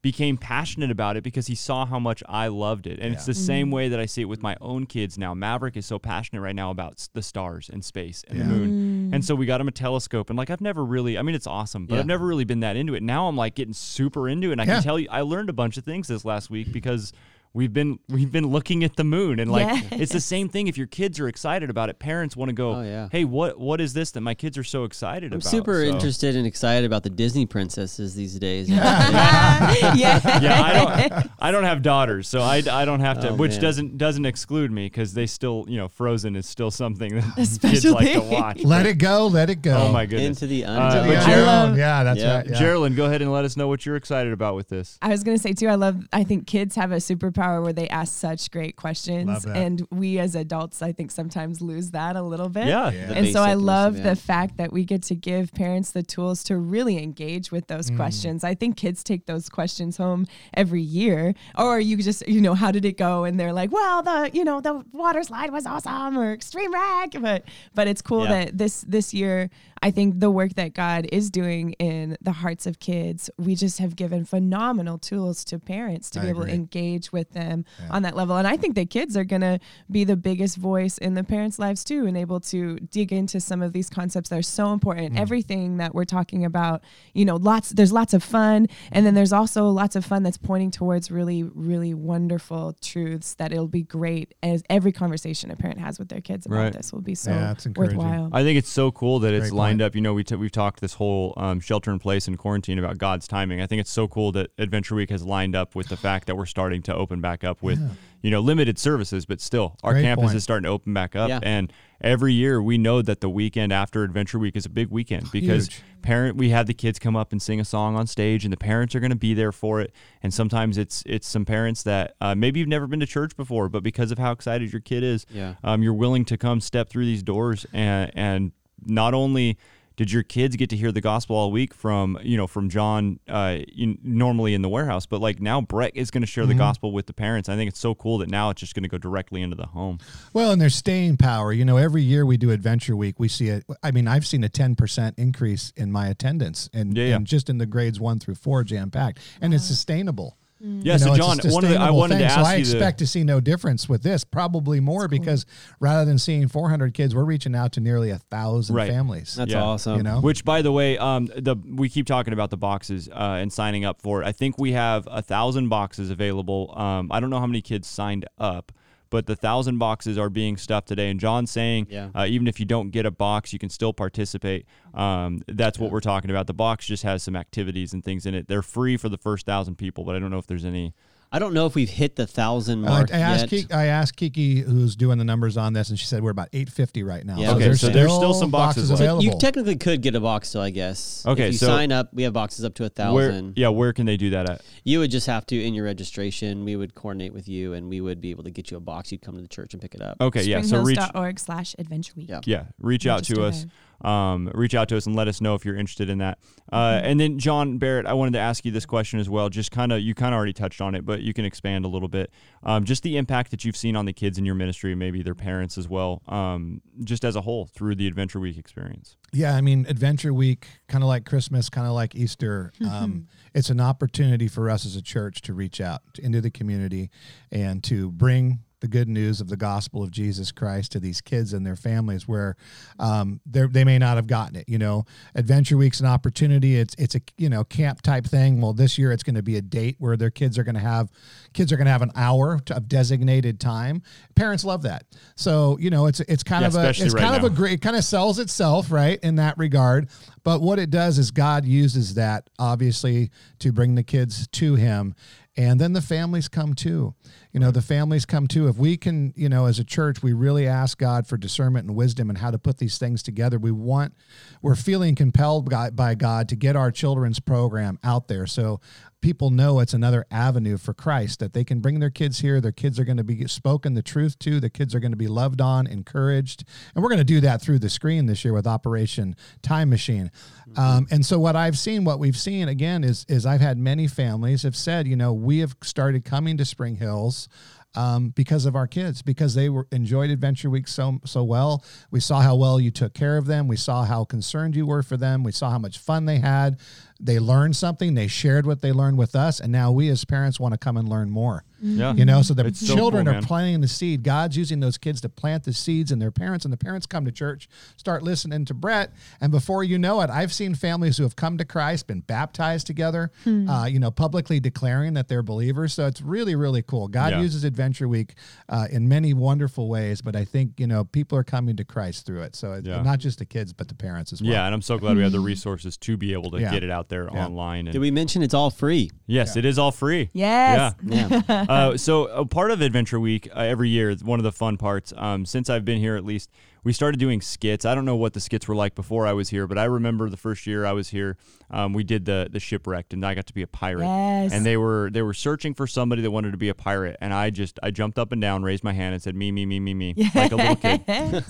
became 0.00 0.36
passionate 0.36 0.92
about 0.92 1.16
it 1.16 1.24
because 1.24 1.48
he 1.48 1.56
saw 1.56 1.84
how 1.84 1.98
much 1.98 2.22
I 2.28 2.46
loved 2.46 2.86
it. 2.86 3.00
And 3.00 3.12
it's 3.12 3.26
the 3.26 3.34
same 3.34 3.66
mm-hmm. 3.66 3.74
way 3.74 3.88
that 3.88 3.98
I 3.98 4.06
see 4.06 4.22
it 4.22 4.26
with 4.26 4.42
my 4.42 4.56
own 4.60 4.86
kids 4.86 5.18
now. 5.18 5.34
Maverick 5.34 5.76
is 5.76 5.86
so 5.86 5.98
passionate 5.98 6.40
right 6.40 6.54
now 6.54 6.70
about 6.70 7.08
the 7.14 7.22
stars 7.22 7.68
and 7.68 7.84
space 7.84 8.24
and 8.28 8.38
Yeah. 8.38 8.44
the 8.44 8.50
moon. 8.50 9.10
Mm. 9.10 9.14
And 9.14 9.24
so 9.24 9.34
we 9.34 9.44
got 9.44 9.60
him 9.60 9.66
a 9.66 9.72
telescope. 9.72 10.30
And 10.30 10.38
like, 10.38 10.50
I've 10.50 10.60
never 10.60 10.84
really, 10.84 11.18
I 11.18 11.22
mean, 11.22 11.34
it's 11.34 11.48
awesome, 11.48 11.86
but 11.86 11.96
Yeah. 11.96 12.00
I've 12.00 12.06
never 12.06 12.26
really 12.26 12.44
been 12.44 12.60
that 12.60 12.76
into 12.76 12.94
it. 12.94 13.02
Now 13.02 13.26
I'm 13.26 13.36
like 13.36 13.56
getting 13.56 13.74
super 13.74 14.28
into 14.28 14.50
it. 14.50 14.52
And 14.52 14.60
I 14.60 14.64
Yeah. 14.66 14.74
can 14.74 14.82
tell 14.84 15.00
you, 15.00 15.08
I 15.10 15.22
learned 15.22 15.50
a 15.50 15.52
bunch 15.52 15.76
of 15.76 15.84
things 15.84 16.06
this 16.06 16.24
last 16.24 16.48
week 16.48 16.72
because 16.72 17.12
we've 17.54 17.72
been 17.72 17.98
we've 18.08 18.30
been 18.30 18.46
looking 18.46 18.84
at 18.84 18.96
the 18.96 19.04
moon 19.04 19.40
and 19.40 19.50
like 19.50 19.84
it's 19.92 20.12
the 20.12 20.20
same 20.20 20.48
thing 20.48 20.66
if 20.68 20.76
your 20.76 20.86
kids 20.86 21.18
are 21.18 21.28
excited 21.28 21.70
about 21.70 21.88
it 21.88 21.98
parents 21.98 22.36
want 22.36 22.48
to 22.48 22.52
go 22.52 22.74
Oh, 22.74 22.82
yeah. 22.82 23.08
hey 23.10 23.24
what 23.24 23.58
what 23.58 23.80
is 23.80 23.92
this 23.94 24.10
that 24.12 24.20
my 24.20 24.34
kids 24.34 24.58
are 24.58 24.64
so 24.64 24.84
excited 24.84 25.32
I'm 25.32 25.38
about 25.38 25.50
super 25.50 25.82
So- 25.84 25.88
interested 25.90 26.36
and 26.36 26.46
excited 26.46 26.84
about 26.86 27.02
the 27.02 27.10
Disney 27.10 27.46
princesses 27.46 28.14
these 28.14 28.38
days. 28.38 28.68
yeah. 28.68 30.38
yeah, 30.40 30.62
I 30.62 31.08
don't. 31.08 31.30
I 31.40 31.50
don't 31.50 31.64
have 31.64 31.82
daughters, 31.82 32.28
so 32.28 32.40
I, 32.40 32.62
I 32.70 32.84
don't 32.84 33.00
have 33.00 33.20
to. 33.20 33.30
Oh, 33.30 33.34
which 33.34 33.52
man. 33.52 33.60
doesn't 33.60 33.98
doesn't 33.98 34.24
exclude 34.26 34.70
me 34.70 34.86
because 34.86 35.14
they 35.14 35.26
still, 35.26 35.64
you 35.68 35.76
know, 35.76 35.88
Frozen 35.88 36.36
is 36.36 36.46
still 36.46 36.70
something 36.70 37.14
that 37.20 37.58
kids 37.62 37.84
like 37.84 38.12
to 38.12 38.20
watch. 38.20 38.62
Let 38.64 38.86
it 38.86 38.94
go. 38.98 39.26
Let 39.26 39.50
it 39.50 39.62
go. 39.62 39.76
Oh 39.88 39.92
my 39.92 40.06
goodness. 40.06 40.42
Into 40.42 40.46
the 40.46 40.64
Uh, 40.64 40.72
unknown. 40.72 41.06
but 41.06 41.28
Yeah, 41.28 41.74
yeah, 41.74 42.02
that's 42.04 42.20
Yeah. 42.20 42.36
right. 42.36 42.46
Yeah. 42.46 42.60
Jerilyn, 42.60 42.96
go 42.96 43.06
ahead 43.06 43.22
and 43.22 43.32
let 43.32 43.44
us 43.44 43.56
know 43.56 43.68
what 43.68 43.84
you're 43.86 43.96
excited 43.96 44.32
about 44.32 44.54
with 44.54 44.68
this. 44.68 44.98
I 45.02 45.08
was 45.08 45.22
gonna 45.24 45.38
say 45.38 45.52
too. 45.52 45.68
I 45.68 45.74
love. 45.76 46.06
I 46.12 46.24
think 46.24 46.46
kids 46.46 46.76
have 46.76 46.92
a 46.92 47.00
superpower 47.38 47.62
where 47.62 47.72
they 47.72 47.88
ask 47.88 48.18
such 48.18 48.50
great 48.50 48.76
questions, 48.76 49.44
and 49.44 49.86
we 49.90 50.18
as 50.18 50.34
adults, 50.34 50.82
I 50.82 50.92
think, 50.92 51.10
sometimes 51.10 51.60
lose 51.60 51.90
that 51.92 52.16
a 52.16 52.22
little 52.22 52.48
bit. 52.48 52.66
Yeah, 52.66 52.90
Yeah. 52.90 53.12
And 53.12 53.28
so 53.28 53.42
I 53.42 53.54
love 53.54 53.96
of 53.96 54.02
the 54.02 54.16
fact 54.16 54.56
that 54.56 54.72
we 54.72 54.84
get 54.84 55.02
to 55.04 55.14
give 55.14 55.52
parents 55.52 55.92
the 55.92 56.02
tools 56.02 56.44
to 56.44 56.56
really 56.56 57.02
engage 57.02 57.50
with 57.50 57.66
those 57.68 57.90
mm. 57.90 57.96
questions. 57.96 58.44
I 58.44 58.54
think 58.54 58.76
kids 58.76 59.02
take 59.02 59.26
those 59.26 59.48
questions 59.48 59.96
home 59.96 60.26
every 60.54 60.82
year, 60.82 61.34
or 61.56 61.80
you 61.80 61.96
just, 61.98 62.26
you 62.28 62.40
know, 62.40 62.54
how 62.54 62.70
did 62.70 62.84
it 62.84 62.96
go? 62.96 63.24
And 63.24 63.38
they're 63.38 63.52
like, 63.52 63.72
well, 63.72 64.02
the, 64.02 64.30
you 64.32 64.44
know, 64.44 64.60
the 64.60 64.84
water 64.92 65.22
slide 65.22 65.50
was 65.50 65.66
awesome 65.66 66.18
or 66.18 66.32
extreme 66.32 66.72
wreck, 66.72 67.14
but 67.20 67.44
but 67.74 67.88
it's 67.88 68.02
cool 68.02 68.24
Yeah. 68.24 68.44
that 68.44 68.58
this 68.58 68.84
this 68.88 69.14
year, 69.14 69.50
I 69.82 69.90
think 69.90 70.20
the 70.20 70.30
work 70.30 70.54
that 70.54 70.74
God 70.74 71.06
is 71.12 71.30
doing 71.30 71.72
in 71.72 72.16
the 72.20 72.32
hearts 72.32 72.66
of 72.66 72.78
kids, 72.78 73.30
we 73.38 73.54
just 73.54 73.78
have 73.78 73.96
given 73.96 74.24
phenomenal 74.24 74.98
tools 74.98 75.44
to 75.46 75.58
parents 75.58 76.10
to 76.10 76.20
I 76.20 76.24
be 76.24 76.28
able 76.28 76.46
to 76.46 76.52
engage 76.52 77.12
with 77.12 77.30
them 77.32 77.64
on 77.90 78.02
that 78.02 78.16
level. 78.16 78.36
And 78.36 78.46
I 78.46 78.56
think 78.56 78.74
that 78.74 78.90
kids 78.90 79.16
are 79.16 79.24
going 79.24 79.42
to 79.42 79.58
be 79.90 80.04
the 80.04 80.16
biggest 80.16 80.56
voice 80.56 80.98
in 80.98 81.14
the 81.14 81.24
parents' 81.24 81.58
lives 81.58 81.84
too, 81.84 82.06
and 82.06 82.16
able 82.16 82.40
to 82.40 82.76
dig 82.76 83.12
into 83.12 83.40
some 83.40 83.62
of 83.62 83.72
these 83.72 83.88
concepts 83.90 84.28
that 84.30 84.38
are 84.38 84.42
so 84.42 84.72
important. 84.72 85.14
Mm. 85.14 85.20
Everything 85.20 85.76
that 85.78 85.94
we're 85.94 86.04
talking 86.04 86.44
about, 86.44 86.82
you 87.14 87.24
know, 87.24 87.36
lots, 87.36 87.70
there's 87.70 87.92
lots 87.92 88.14
of 88.14 88.22
fun. 88.22 88.66
And 88.92 89.06
then 89.06 89.14
there's 89.14 89.32
also 89.32 89.68
lots 89.68 89.96
of 89.96 90.04
fun 90.04 90.22
that's 90.22 90.38
pointing 90.38 90.70
towards 90.70 91.10
really, 91.10 91.42
really 91.42 91.94
wonderful 91.94 92.76
truths 92.80 93.34
that 93.34 93.52
it'll 93.52 93.68
be 93.68 93.82
great 93.82 94.34
as 94.42 94.62
every 94.68 94.92
conversation 94.92 95.50
a 95.50 95.56
parent 95.56 95.78
has 95.80 95.98
with 95.98 96.08
their 96.08 96.20
kids 96.20 96.46
about 96.46 96.56
Right. 96.58 96.72
this 96.72 96.92
will 96.92 97.00
be 97.00 97.14
so 97.14 97.30
Yeah, 97.30 97.54
worthwhile. 97.76 98.30
I 98.32 98.42
think 98.42 98.58
it's 98.58 98.68
so 98.68 98.90
cool 98.90 99.20
that 99.20 99.34
it's 99.34 99.50
Great 99.50 99.52
lined 99.68 99.82
up. 99.82 99.94
You 99.94 100.00
know, 100.00 100.14
we 100.14 100.24
t- 100.24 100.34
we've 100.34 100.50
talked 100.52 100.80
this 100.80 100.94
whole 100.94 101.34
um, 101.36 101.60
shelter 101.60 101.90
in 101.92 101.98
place 101.98 102.26
and 102.28 102.38
quarantine 102.38 102.78
about 102.78 102.98
God's 102.98 103.28
timing. 103.28 103.60
I 103.60 103.66
think 103.66 103.80
it's 103.80 103.90
so 103.90 104.08
cool 104.08 104.32
that 104.32 104.50
Adventure 104.58 104.94
Week 104.94 105.10
has 105.10 105.22
lined 105.24 105.54
up 105.54 105.74
with 105.74 105.88
the 105.88 105.96
fact 106.08 106.26
that 106.26 106.36
we're 106.36 106.46
starting 106.46 106.82
to 106.82 106.94
open 106.94 107.20
back 107.20 107.44
up 107.44 107.62
with, 107.62 107.78
you 108.22 108.30
know, 108.30 108.40
limited 108.40 108.78
services, 108.78 109.26
but 109.26 109.40
still 109.40 109.76
our 109.82 109.92
Great 109.92 110.02
campus 110.02 110.24
point. 110.26 110.36
is 110.36 110.42
starting 110.44 110.64
to 110.64 110.70
open 110.70 110.92
back 110.94 111.14
up. 111.16 111.28
Yeah. 111.28 111.40
And 111.42 111.72
every 112.00 112.32
year 112.32 112.62
we 112.62 112.78
know 112.78 113.02
that 113.02 113.20
the 113.20 113.28
weekend 113.30 113.72
after 113.72 114.02
Adventure 114.04 114.38
Week 114.38 114.54
is 114.56 114.66
a 114.66 114.70
big 114.70 114.88
weekend 114.90 115.30
because 115.32 115.66
Huge. 115.66 115.82
parent 116.02 116.36
we 116.36 116.50
have 116.50 116.66
the 116.66 116.74
kids 116.74 116.98
come 117.00 117.16
up 117.16 117.32
and 117.32 117.42
sing 117.42 117.58
a 117.60 117.64
song 117.64 117.96
on 117.96 118.06
stage 118.06 118.44
and 118.44 118.52
the 118.52 118.56
parents 118.56 118.94
are 118.94 119.00
going 119.00 119.10
to 119.10 119.16
be 119.16 119.34
there 119.34 119.50
for 119.50 119.80
it 119.80 119.92
and 120.22 120.32
sometimes 120.32 120.78
it's 120.78 121.02
it's 121.06 121.26
some 121.26 121.44
parents 121.44 121.82
that 121.82 122.14
uh, 122.20 122.36
maybe 122.36 122.60
you've 122.60 122.68
never 122.68 122.86
been 122.86 123.00
to 123.00 123.06
church 123.06 123.36
before 123.36 123.68
but 123.68 123.82
because 123.82 124.12
of 124.12 124.18
how 124.18 124.30
excited 124.30 124.72
your 124.72 124.80
kid 124.80 125.02
is 125.02 125.26
Yeah. 125.34 125.54
um, 125.64 125.82
you're 125.82 125.92
willing 125.92 126.24
to 126.26 126.36
come 126.38 126.60
step 126.60 126.88
through 126.88 127.04
these 127.04 127.24
doors 127.24 127.66
and 127.72 128.12
and 128.14 128.52
not 128.86 129.14
only 129.14 129.58
did 129.96 130.12
your 130.12 130.22
kids 130.22 130.54
get 130.54 130.70
to 130.70 130.76
hear 130.76 130.92
the 130.92 131.00
gospel 131.00 131.34
all 131.34 131.50
week 131.50 131.74
from 131.74 132.16
you 132.22 132.36
know 132.36 132.46
from 132.46 132.68
John 132.68 133.18
uh, 133.28 133.58
in, 133.76 133.98
normally 134.04 134.54
in 134.54 134.62
the 134.62 134.68
warehouse, 134.68 135.06
but 135.06 135.20
like 135.20 135.40
now 135.40 135.60
Brett 135.60 135.90
is 135.96 136.12
going 136.12 136.20
to 136.22 136.26
share 136.26 136.46
the 136.46 136.52
Mm-hmm. 136.52 136.58
gospel 136.60 136.92
with 136.92 137.06
the 137.06 137.12
parents. 137.12 137.48
I 137.48 137.56
think 137.56 137.68
it's 137.68 137.80
so 137.80 137.96
cool 137.96 138.18
that 138.18 138.28
now 138.30 138.50
it's 138.50 138.60
just 138.60 138.74
going 138.76 138.84
to 138.84 138.88
go 138.88 138.96
directly 138.98 139.42
into 139.42 139.56
the 139.56 139.66
home. 139.66 139.98
Well, 140.32 140.52
and 140.52 140.62
there's 140.62 140.76
staying 140.76 141.16
power. 141.16 141.52
You 141.52 141.64
know, 141.64 141.78
every 141.78 142.02
year 142.02 142.24
we 142.24 142.36
do 142.36 142.52
Adventure 142.52 142.94
Week, 142.94 143.18
we 143.18 143.26
see 143.26 143.48
it. 143.48 143.64
I 143.82 143.90
mean, 143.90 144.06
I've 144.06 144.24
seen 144.24 144.44
a 144.44 144.48
10% 144.48 145.14
increase 145.18 145.72
in 145.76 145.90
my 145.90 146.06
attendance 146.06 146.70
and, 146.72 146.96
Yeah, 146.96 147.04
yeah. 147.06 147.16
and 147.16 147.26
just 147.26 147.50
in 147.50 147.58
the 147.58 147.66
grades 147.66 147.98
one 147.98 148.20
through 148.20 148.36
four 148.36 148.62
jam 148.62 148.92
packed. 148.92 149.18
And 149.40 149.52
it's 149.52 149.64
sustainable. 149.64 150.36
Yeah, 150.60 150.66
You 150.66 150.82
know, 150.84 150.94
it's 150.94 151.04
a 151.04 151.16
John, 151.16 151.52
one 151.52 151.64
of 151.64 151.70
the 151.70 151.76
I 151.78 151.90
wanted 151.90 152.18
thing. 152.18 152.28
to 152.28 152.34
so 152.34 152.40
I 152.40 152.56
you 152.56 152.64
the- 152.64 152.70
expect 152.72 152.98
to 152.98 153.06
see 153.06 153.22
no 153.22 153.38
difference 153.40 153.88
with 153.88 154.02
this, 154.02 154.24
probably 154.24 154.80
more 154.80 155.06
because 155.06 155.46
rather 155.78 156.04
than 156.04 156.18
seeing 156.18 156.48
400 156.48 156.94
kids, 156.94 157.14
we're 157.14 157.24
reaching 157.24 157.54
out 157.54 157.72
to 157.72 157.80
nearly 157.80 158.10
a 158.10 158.18
thousand 158.18 158.74
Right. 158.74 158.90
families. 158.90 159.34
That's 159.36 159.52
Yeah. 159.52 159.62
awesome. 159.62 159.98
You 159.98 160.02
know? 160.02 160.20
Which, 160.20 160.44
by 160.44 160.62
the 160.62 160.72
way, 160.72 160.98
um, 160.98 161.26
the 161.36 161.54
we 161.76 161.88
keep 161.88 162.06
talking 162.06 162.32
about 162.32 162.50
the 162.50 162.56
boxes 162.56 163.08
uh, 163.08 163.38
and 163.40 163.52
signing 163.52 163.84
up 163.84 164.02
for 164.02 164.22
it. 164.22 164.26
I 164.26 164.32
think 164.32 164.58
we 164.58 164.72
have 164.72 165.06
a 165.10 165.22
thousand 165.22 165.68
boxes 165.68 166.10
available. 166.10 166.74
Um, 166.76 167.08
I 167.12 167.20
don't 167.20 167.30
know 167.30 167.38
how 167.40 167.46
many 167.46 167.60
kids 167.60 167.86
signed 167.86 168.26
up, 168.38 168.72
but 169.10 169.26
the 169.26 169.36
thousand 169.36 169.78
boxes 169.78 170.18
are 170.18 170.28
being 170.30 170.56
stuffed 170.56 170.88
today. 170.88 171.10
And 171.10 171.18
John's 171.18 171.50
saying, 171.50 171.86
Yeah. 171.90 172.10
uh, 172.14 172.26
even 172.28 172.46
if 172.46 172.58
you 172.60 172.66
don't 172.66 172.90
get 172.90 173.06
a 173.06 173.10
box, 173.10 173.52
you 173.52 173.58
can 173.58 173.70
still 173.70 173.92
participate. 173.92 174.66
Um, 174.94 175.42
that's 175.48 175.78
what 175.78 175.90
we're 175.90 176.00
talking 176.00 176.30
about. 176.30 176.46
The 176.46 176.54
box 176.54 176.86
just 176.86 177.02
has 177.04 177.22
some 177.22 177.36
activities 177.36 177.92
and 177.92 178.04
things 178.04 178.26
in 178.26 178.34
it. 178.34 178.48
They're 178.48 178.62
free 178.62 178.96
for 178.96 179.08
the 179.08 179.18
first 179.18 179.46
thousand 179.46 179.76
people, 179.76 180.04
but 180.04 180.14
I 180.14 180.18
don't 180.18 180.30
know 180.30 180.38
if 180.38 180.46
there's 180.46 180.64
any. 180.64 180.94
I 181.30 181.38
don't 181.38 181.52
know 181.52 181.66
if 181.66 181.74
we've 181.74 181.90
hit 181.90 182.16
the 182.16 182.26
thousand 182.26 182.84
Uh, 182.86 182.90
mark 182.90 183.12
I 183.12 183.18
asked, 183.18 183.40
yet. 183.42 183.50
Kiki, 183.50 183.72
I 183.74 183.86
asked 183.86 184.16
Kiki, 184.16 184.60
who's 184.60 184.96
doing 184.96 185.18
the 185.18 185.24
numbers 185.24 185.56
on 185.58 185.74
this, 185.74 185.90
and 185.90 185.98
she 185.98 186.06
said 186.06 186.22
we're 186.22 186.30
about 186.30 186.48
850 186.54 187.02
right 187.02 187.24
now. 187.24 187.36
Yeah, 187.38 187.50
Okay, 187.50 187.64
there's 187.64 187.80
so 187.80 187.90
there's 187.90 188.12
still 188.14 188.32
some 188.32 188.50
boxes 188.50 188.90
left. 188.90 189.02
available. 189.02 189.24
You 189.24 189.38
technically 189.38 189.76
could 189.76 190.00
get 190.00 190.14
a 190.14 190.20
box 190.20 190.48
still, 190.48 190.62
I 190.62 190.70
guess. 190.70 191.24
Okay, 191.26 191.48
if 191.48 191.52
you 191.52 191.58
so- 191.58 191.66
sign 191.66 191.92
up, 191.92 192.14
we 192.14 192.22
have 192.22 192.32
boxes 192.32 192.64
up 192.64 192.72
to 192.74 192.84
a 192.84 192.88
thousand. 192.88 193.54
yeah, 193.56 193.68
where 193.68 193.92
can 193.92 194.06
they 194.06 194.16
do 194.16 194.30
that 194.30 194.48
at? 194.48 194.62
You 194.84 195.00
would 195.00 195.10
just 195.10 195.26
have 195.26 195.44
to 195.46 195.62
in 195.62 195.74
your 195.74 195.84
registration. 195.84 196.64
We 196.64 196.76
would 196.76 196.94
coordinate 196.94 197.34
with 197.34 197.46
you, 197.48 197.74
and 197.74 197.90
we 197.90 198.00
would 198.00 198.20
be 198.22 198.30
able 198.30 198.44
to 198.44 198.50
get 198.50 198.70
you 198.70 198.76
a 198.78 198.80
box. 198.80 199.12
You'd 199.12 199.20
come 199.22 199.36
to 199.36 199.42
the 199.42 199.48
church 199.48 199.74
and 199.74 199.82
pick 199.82 199.94
it 199.94 200.00
up. 200.00 200.16
Okay, 200.20 200.44
yeah. 200.44 200.62
So 200.62 200.82
reach, 200.82 200.98
springhills.org 200.98 201.38
slash 201.38 201.74
adventure 201.78 202.14
week. 202.16 202.30
Yeah. 202.30 202.40
yeah 202.46 202.62
reach 202.80 203.06
out 203.06 203.24
to 203.24 203.34
Register 203.34 203.66
us 203.66 203.66
um, 204.02 204.50
reach 204.54 204.74
out 204.74 204.88
to 204.88 204.96
us 204.96 205.06
and 205.06 205.16
let 205.16 205.28
us 205.28 205.40
know 205.40 205.54
if 205.54 205.64
you're 205.64 205.76
interested 205.76 206.08
in 206.08 206.18
that. 206.18 206.38
Uh, 206.72 207.00
and 207.02 207.18
then 207.18 207.38
john 207.38 207.78
barrett 207.78 208.06
i 208.06 208.12
wanted 208.12 208.32
to 208.32 208.38
ask 208.38 208.64
you 208.64 208.70
this 208.70 208.84
question 208.84 209.18
as 209.18 209.28
well 209.28 209.48
just 209.48 209.70
kind 209.70 209.90
of 209.90 210.00
you 210.00 210.14
kind 210.14 210.34
of 210.34 210.36
already 210.36 210.52
touched 210.52 210.80
on 210.80 210.94
it 210.94 211.06
but 211.06 211.22
you 211.22 211.32
can 211.32 211.44
expand 211.44 211.84
a 211.84 211.88
little 211.88 212.08
bit. 212.08 212.30
Um, 212.62 212.84
just 212.84 213.02
the 213.02 213.16
impact 213.16 213.50
that 213.52 213.64
you've 213.64 213.76
seen 213.76 213.96
on 213.96 214.04
the 214.04 214.12
kids 214.12 214.38
in 214.38 214.44
your 214.44 214.54
ministry 214.54 214.94
maybe 214.94 215.22
their 215.22 215.34
parents 215.34 215.78
as 215.78 215.88
well 215.88 216.22
um, 216.28 216.82
just 217.04 217.24
as 217.24 217.36
a 217.36 217.40
whole 217.40 217.66
through 217.66 217.94
the 217.94 218.06
adventure 218.06 218.40
week 218.40 218.58
experience. 218.58 219.16
Yeah, 219.32 219.54
I 219.54 219.60
mean, 219.60 219.86
Adventure 219.88 220.32
Week, 220.32 220.66
kind 220.88 221.04
of 221.04 221.08
like 221.08 221.26
Christmas, 221.26 221.68
kind 221.68 221.86
of 221.86 221.92
like 221.92 222.14
Easter. 222.14 222.72
Um, 222.88 223.28
it's 223.54 223.68
an 223.68 223.80
opportunity 223.80 224.48
for 224.48 224.70
us 224.70 224.86
as 224.86 224.96
a 224.96 225.02
church 225.02 225.42
to 225.42 225.54
reach 225.54 225.80
out 225.80 226.00
into 226.18 226.40
the 226.40 226.50
community 226.50 227.10
and 227.50 227.84
to 227.84 228.10
bring 228.10 228.60
the 228.80 228.88
good 228.88 229.08
news 229.08 229.40
of 229.40 229.48
the 229.48 229.56
gospel 229.56 230.02
of 230.02 230.10
Jesus 230.10 230.52
Christ 230.52 230.92
to 230.92 231.00
these 231.00 231.20
kids 231.20 231.52
and 231.52 231.66
their 231.66 231.76
families 231.76 232.28
where 232.28 232.56
um, 232.98 233.40
they're- 233.46 233.68
may 233.68 233.98
not 233.98 234.16
have 234.16 234.26
gotten 234.26 234.56
it. 234.56 234.68
You 234.68 234.78
know, 234.78 235.04
Adventure 235.34 235.76
Week's 235.76 236.00
an 236.00 236.06
opportunity. 236.06 236.76
It's 236.76 236.94
it's 236.98 237.14
a 237.14 237.20
you 237.36 237.48
know 237.48 237.64
camp 237.64 238.02
type 238.02 238.24
thing. 238.26 238.60
Well, 238.60 238.72
this 238.72 238.98
year 238.98 239.12
it's 239.12 239.22
going 239.22 239.36
to 239.36 239.42
be 239.42 239.56
a 239.56 239.62
date 239.62 239.96
where 239.98 240.16
their 240.16 240.30
kids 240.30 240.58
are 240.58 240.64
going 240.64 240.74
to 240.74 240.80
have 240.80 241.10
kids 241.52 241.72
are 241.72 241.76
going 241.76 241.86
to 241.86 241.90
have 241.92 242.02
an 242.02 242.12
hour 242.14 242.60
of 242.70 242.88
designated 242.88 243.60
time. 243.60 244.02
Parents 244.34 244.64
love 244.64 244.82
that. 244.82 245.04
So 245.36 245.78
you 245.80 245.90
know, 245.90 246.06
it's 246.06 246.20
it's 246.20 246.42
kind 246.42 246.62
Yeah, 246.62 246.68
of 246.68 246.74
a 246.76 246.88
it's 246.90 247.14
right 247.14 247.22
kind 247.22 247.36
of 247.36 247.44
a 247.44 247.54
great 247.54 247.74
it 247.74 247.80
kind 247.80 247.96
of 247.96 248.04
sells 248.04 248.38
itself 248.38 248.90
right 248.90 249.18
in 249.22 249.36
that 249.36 249.56
regard 249.58 250.08
but 250.42 250.60
what 250.62 250.78
it 250.78 250.90
does 250.90 251.18
is 251.18 251.30
god 251.30 251.64
uses 251.64 252.14
that 252.14 252.48
obviously 252.58 253.30
to 253.58 253.72
bring 253.72 253.94
the 253.94 254.02
kids 254.02 254.46
to 254.48 254.74
him 254.74 255.14
and 255.58 255.80
then 255.80 255.92
the 255.92 256.00
families 256.00 256.46
come 256.46 256.72
too. 256.72 257.14
You 257.52 257.58
know 257.58 257.72
the 257.72 257.82
families 257.82 258.24
come 258.24 258.46
too. 258.46 258.68
If 258.68 258.76
we 258.76 258.96
can 258.96 259.34
you 259.36 259.48
know 259.48 259.66
as 259.66 259.80
a 259.80 259.84
church 259.84 260.22
we 260.22 260.32
really 260.32 260.68
ask 260.68 260.96
god 260.96 261.26
for 261.26 261.36
discernment 261.36 261.88
and 261.88 261.96
wisdom 261.96 262.30
and 262.30 262.38
how 262.38 262.52
to 262.52 262.58
put 262.58 262.78
these 262.78 262.96
things 262.96 263.22
together. 263.22 263.58
We 263.58 263.72
want 263.72 264.14
we're 264.62 264.76
feeling 264.76 265.16
compelled 265.16 265.68
by, 265.68 265.90
by 265.90 266.14
god 266.14 266.48
to 266.50 266.56
get 266.56 266.76
our 266.76 266.92
children's 266.92 267.40
program 267.40 267.98
out 268.04 268.28
there. 268.28 268.46
So 268.46 268.80
people 269.20 269.50
know 269.50 269.80
it's 269.80 269.94
another 269.94 270.24
avenue 270.30 270.76
for 270.76 270.94
Christ 270.94 271.40
that 271.40 271.52
they 271.52 271.64
can 271.64 271.80
bring 271.80 271.98
their 271.98 272.10
kids 272.10 272.40
here. 272.40 272.60
Their 272.60 272.72
kids 272.72 272.98
are 272.98 273.04
going 273.04 273.16
to 273.16 273.24
be 273.24 273.46
spoken 273.46 273.94
the 273.94 274.02
truth 274.02 274.38
to. 274.40 274.60
The 274.60 274.70
kids 274.70 274.94
are 274.94 275.00
going 275.00 275.12
to 275.12 275.16
be 275.16 275.26
loved 275.26 275.60
on, 275.60 275.86
encouraged, 275.86 276.64
and 276.94 277.02
we're 277.02 277.10
going 277.10 277.18
to 277.18 277.24
do 277.24 277.40
that 277.40 277.60
through 277.60 277.80
the 277.80 277.90
screen 277.90 278.26
this 278.26 278.44
year 278.44 278.54
with 278.54 278.66
Operation 278.66 279.34
Time 279.62 279.90
Machine. 279.90 280.30
Um, 280.76 281.06
and 281.10 281.24
so 281.24 281.38
what 281.38 281.56
I've 281.56 281.78
seen, 281.78 282.04
what 282.04 282.18
we've 282.18 282.36
seen 282.36 282.68
again 282.68 283.04
is 283.04 283.24
is 283.28 283.46
I've 283.46 283.60
had 283.60 283.78
many 283.78 284.06
families 284.06 284.62
have 284.62 284.76
said, 284.76 285.08
you 285.08 285.16
know, 285.16 285.32
we 285.32 285.58
have 285.58 285.76
started 285.82 286.24
coming 286.24 286.56
to 286.58 286.64
Spring 286.64 286.96
Hills 286.96 287.48
um, 287.94 288.30
because 288.30 288.66
of 288.66 288.76
our 288.76 288.86
kids, 288.86 289.22
because 289.22 289.54
they 289.54 289.68
were 289.68 289.86
enjoyed 289.90 290.30
Adventure 290.30 290.70
Week 290.70 290.88
so 290.88 291.18
so 291.24 291.42
well. 291.42 291.84
We 292.10 292.20
saw 292.20 292.40
how 292.40 292.56
well 292.56 292.78
you 292.78 292.90
took 292.90 293.14
care 293.14 293.36
of 293.36 293.46
them. 293.46 293.68
We 293.68 293.76
saw 293.76 294.04
how 294.04 294.24
concerned 294.24 294.76
you 294.76 294.86
were 294.86 295.02
for 295.02 295.16
them. 295.16 295.42
We 295.42 295.52
saw 295.52 295.70
how 295.70 295.78
much 295.78 295.98
fun 295.98 296.26
they 296.26 296.38
had. 296.38 296.78
They 297.20 297.38
learned 297.38 297.76
something. 297.76 298.14
They 298.14 298.26
shared 298.28 298.66
what 298.66 298.80
they 298.80 298.92
learned 298.92 299.18
with 299.18 299.34
us, 299.34 299.60
and 299.60 299.72
now 299.72 299.90
we 299.92 300.08
as 300.08 300.24
parents 300.24 300.60
want 300.60 300.74
to 300.74 300.78
come 300.78 300.96
and 300.96 301.08
learn 301.08 301.30
more. 301.30 301.64
Yeah 301.80 302.12
You 302.14 302.24
know, 302.24 302.42
so 302.42 302.54
the 302.54 302.66
It's 302.66 302.86
so 302.86 302.94
children 302.94 303.26
cool, 303.26 303.34
are 303.36 303.42
planting 303.42 303.80
the 303.80 303.88
seed. 303.88 304.22
God's 304.22 304.56
using 304.56 304.80
those 304.80 304.98
kids 304.98 305.20
to 305.22 305.28
plant 305.28 305.64
the 305.64 305.72
seeds 305.72 306.10
in 306.12 306.18
their 306.18 306.30
parents, 306.30 306.64
and 306.64 306.72
the 306.72 306.76
parents 306.78 307.06
come 307.06 307.24
to 307.24 307.32
church, 307.32 307.68
start 307.96 308.22
listening 308.22 308.64
to 308.66 308.74
Brett, 308.74 309.12
and 309.40 309.50
before 309.52 309.84
you 309.84 309.98
know 309.98 310.20
it, 310.22 310.30
I've 310.30 310.52
seen 310.52 310.74
families 310.74 311.16
who 311.16 311.22
have 311.24 311.36
come 311.36 311.58
to 311.58 311.64
Christ, 311.64 312.06
been 312.06 312.20
baptized 312.20 312.86
together, 312.86 313.30
uh, 313.46 313.86
you 313.90 313.98
know, 313.98 314.10
publicly 314.10 314.60
declaring 314.60 315.14
that 315.14 315.28
they're 315.28 315.42
believers. 315.42 315.94
So 315.94 316.06
it's 316.06 316.20
really, 316.22 316.54
really 316.54 316.82
cool. 316.82 317.08
God 317.08 317.32
Yeah. 317.32 317.40
uses 317.40 317.64
Adventure 317.64 318.08
Week 318.08 318.34
uh, 318.68 318.86
in 318.90 319.08
many 319.08 319.34
wonderful 319.34 319.88
ways, 319.88 320.20
but 320.20 320.34
I 320.36 320.44
think 320.44 320.78
you 320.80 320.86
know 320.86 321.04
people 321.04 321.38
are 321.38 321.44
coming 321.44 321.76
to 321.76 321.84
Christ 321.84 322.26
through 322.26 322.42
it. 322.42 322.56
So 322.56 322.72
it's 322.74 322.86
Yeah. 322.88 323.02
not 323.02 323.18
just 323.18 323.38
the 323.38 323.44
kids, 323.46 323.72
but 323.72 323.88
the 323.88 323.94
parents 323.94 324.32
as 324.32 324.42
well. 324.42 324.50
yeah 324.52 324.66
and 324.66 324.74
i'm 324.74 324.82
so 324.82 324.98
glad 324.98 325.16
we 325.16 325.22
have 325.22 325.32
the 325.32 325.40
resources 325.40 325.96
to 325.96 326.16
be 326.16 326.32
able 326.32 326.50
to 326.50 326.60
Yeah. 326.60 326.70
get 326.70 326.82
it 326.82 326.90
out 326.90 327.08
there 327.08 327.28
Yeah. 327.32 327.46
online 327.46 327.86
and 327.86 327.92
Did 327.92 328.00
we 328.00 328.10
mention 328.10 328.42
it's 328.42 328.54
all 328.54 328.70
free? 328.70 329.10
yes 329.26 329.56
it 329.56 329.64
is 329.64 329.78
all 329.78 329.92
free 329.92 330.30
Yes. 330.32 330.94
yeah 331.04 331.28
Yeah. 331.28 331.64
uh, 331.92 331.96
so 331.96 332.26
a 332.26 332.46
part 332.46 332.70
of 332.70 332.80
Adventure 332.80 333.20
Week 333.20 333.48
uh, 333.54 333.60
every 333.60 333.88
year, 333.88 334.14
one 334.22 334.40
of 334.40 334.44
the 334.44 334.52
fun 334.52 334.76
parts. 334.76 335.12
Um, 335.16 335.44
since 335.44 335.68
I've 335.68 335.84
been 335.84 335.98
here, 335.98 336.16
at 336.16 336.24
least, 336.24 336.50
we 336.84 336.92
started 336.92 337.18
doing 337.18 337.40
skits. 337.40 337.84
I 337.84 337.94
don't 337.94 338.04
know 338.04 338.16
what 338.16 338.32
the 338.32 338.40
skits 338.40 338.66
were 338.66 338.74
like 338.74 338.94
before 338.94 339.26
I 339.26 339.32
was 339.32 339.50
here, 339.50 339.66
but 339.66 339.76
I 339.76 339.84
remember 339.84 340.30
the 340.30 340.36
first 340.36 340.66
year 340.66 340.86
I 340.86 340.92
was 340.92 341.10
here, 341.10 341.36
um, 341.70 341.92
we 341.92 342.04
did 342.04 342.24
the 342.24 342.48
the 342.50 342.60
shipwrecked, 342.60 343.12
and 343.12 343.24
I 343.26 343.34
got 343.34 343.46
to 343.46 343.52
be 343.52 343.62
a 343.62 343.66
pirate. 343.66 344.06
Yes. 344.06 344.52
And 344.52 344.64
they 344.64 344.76
were 344.76 345.10
they 345.10 345.22
were 345.22 345.34
searching 345.34 345.74
for 345.74 345.86
somebody 345.86 346.22
that 346.22 346.30
wanted 346.30 346.52
to 346.52 346.56
be 346.56 346.70
a 346.70 346.74
pirate, 346.74 347.16
and 347.20 347.34
I 347.34 347.50
just 347.50 347.78
I 347.82 347.90
jumped 347.90 348.18
up 348.18 348.32
and 348.32 348.40
down, 348.40 348.62
raised 348.62 348.84
my 348.84 348.92
hand, 348.92 349.12
and 349.12 349.22
said 349.22 349.34
me 349.34 349.52
me 349.52 349.66
me 349.66 349.80
me 349.80 349.92
me 349.92 350.14
like 350.34 350.52
a 350.52 350.56
little 350.56 350.76
kid, 350.76 351.02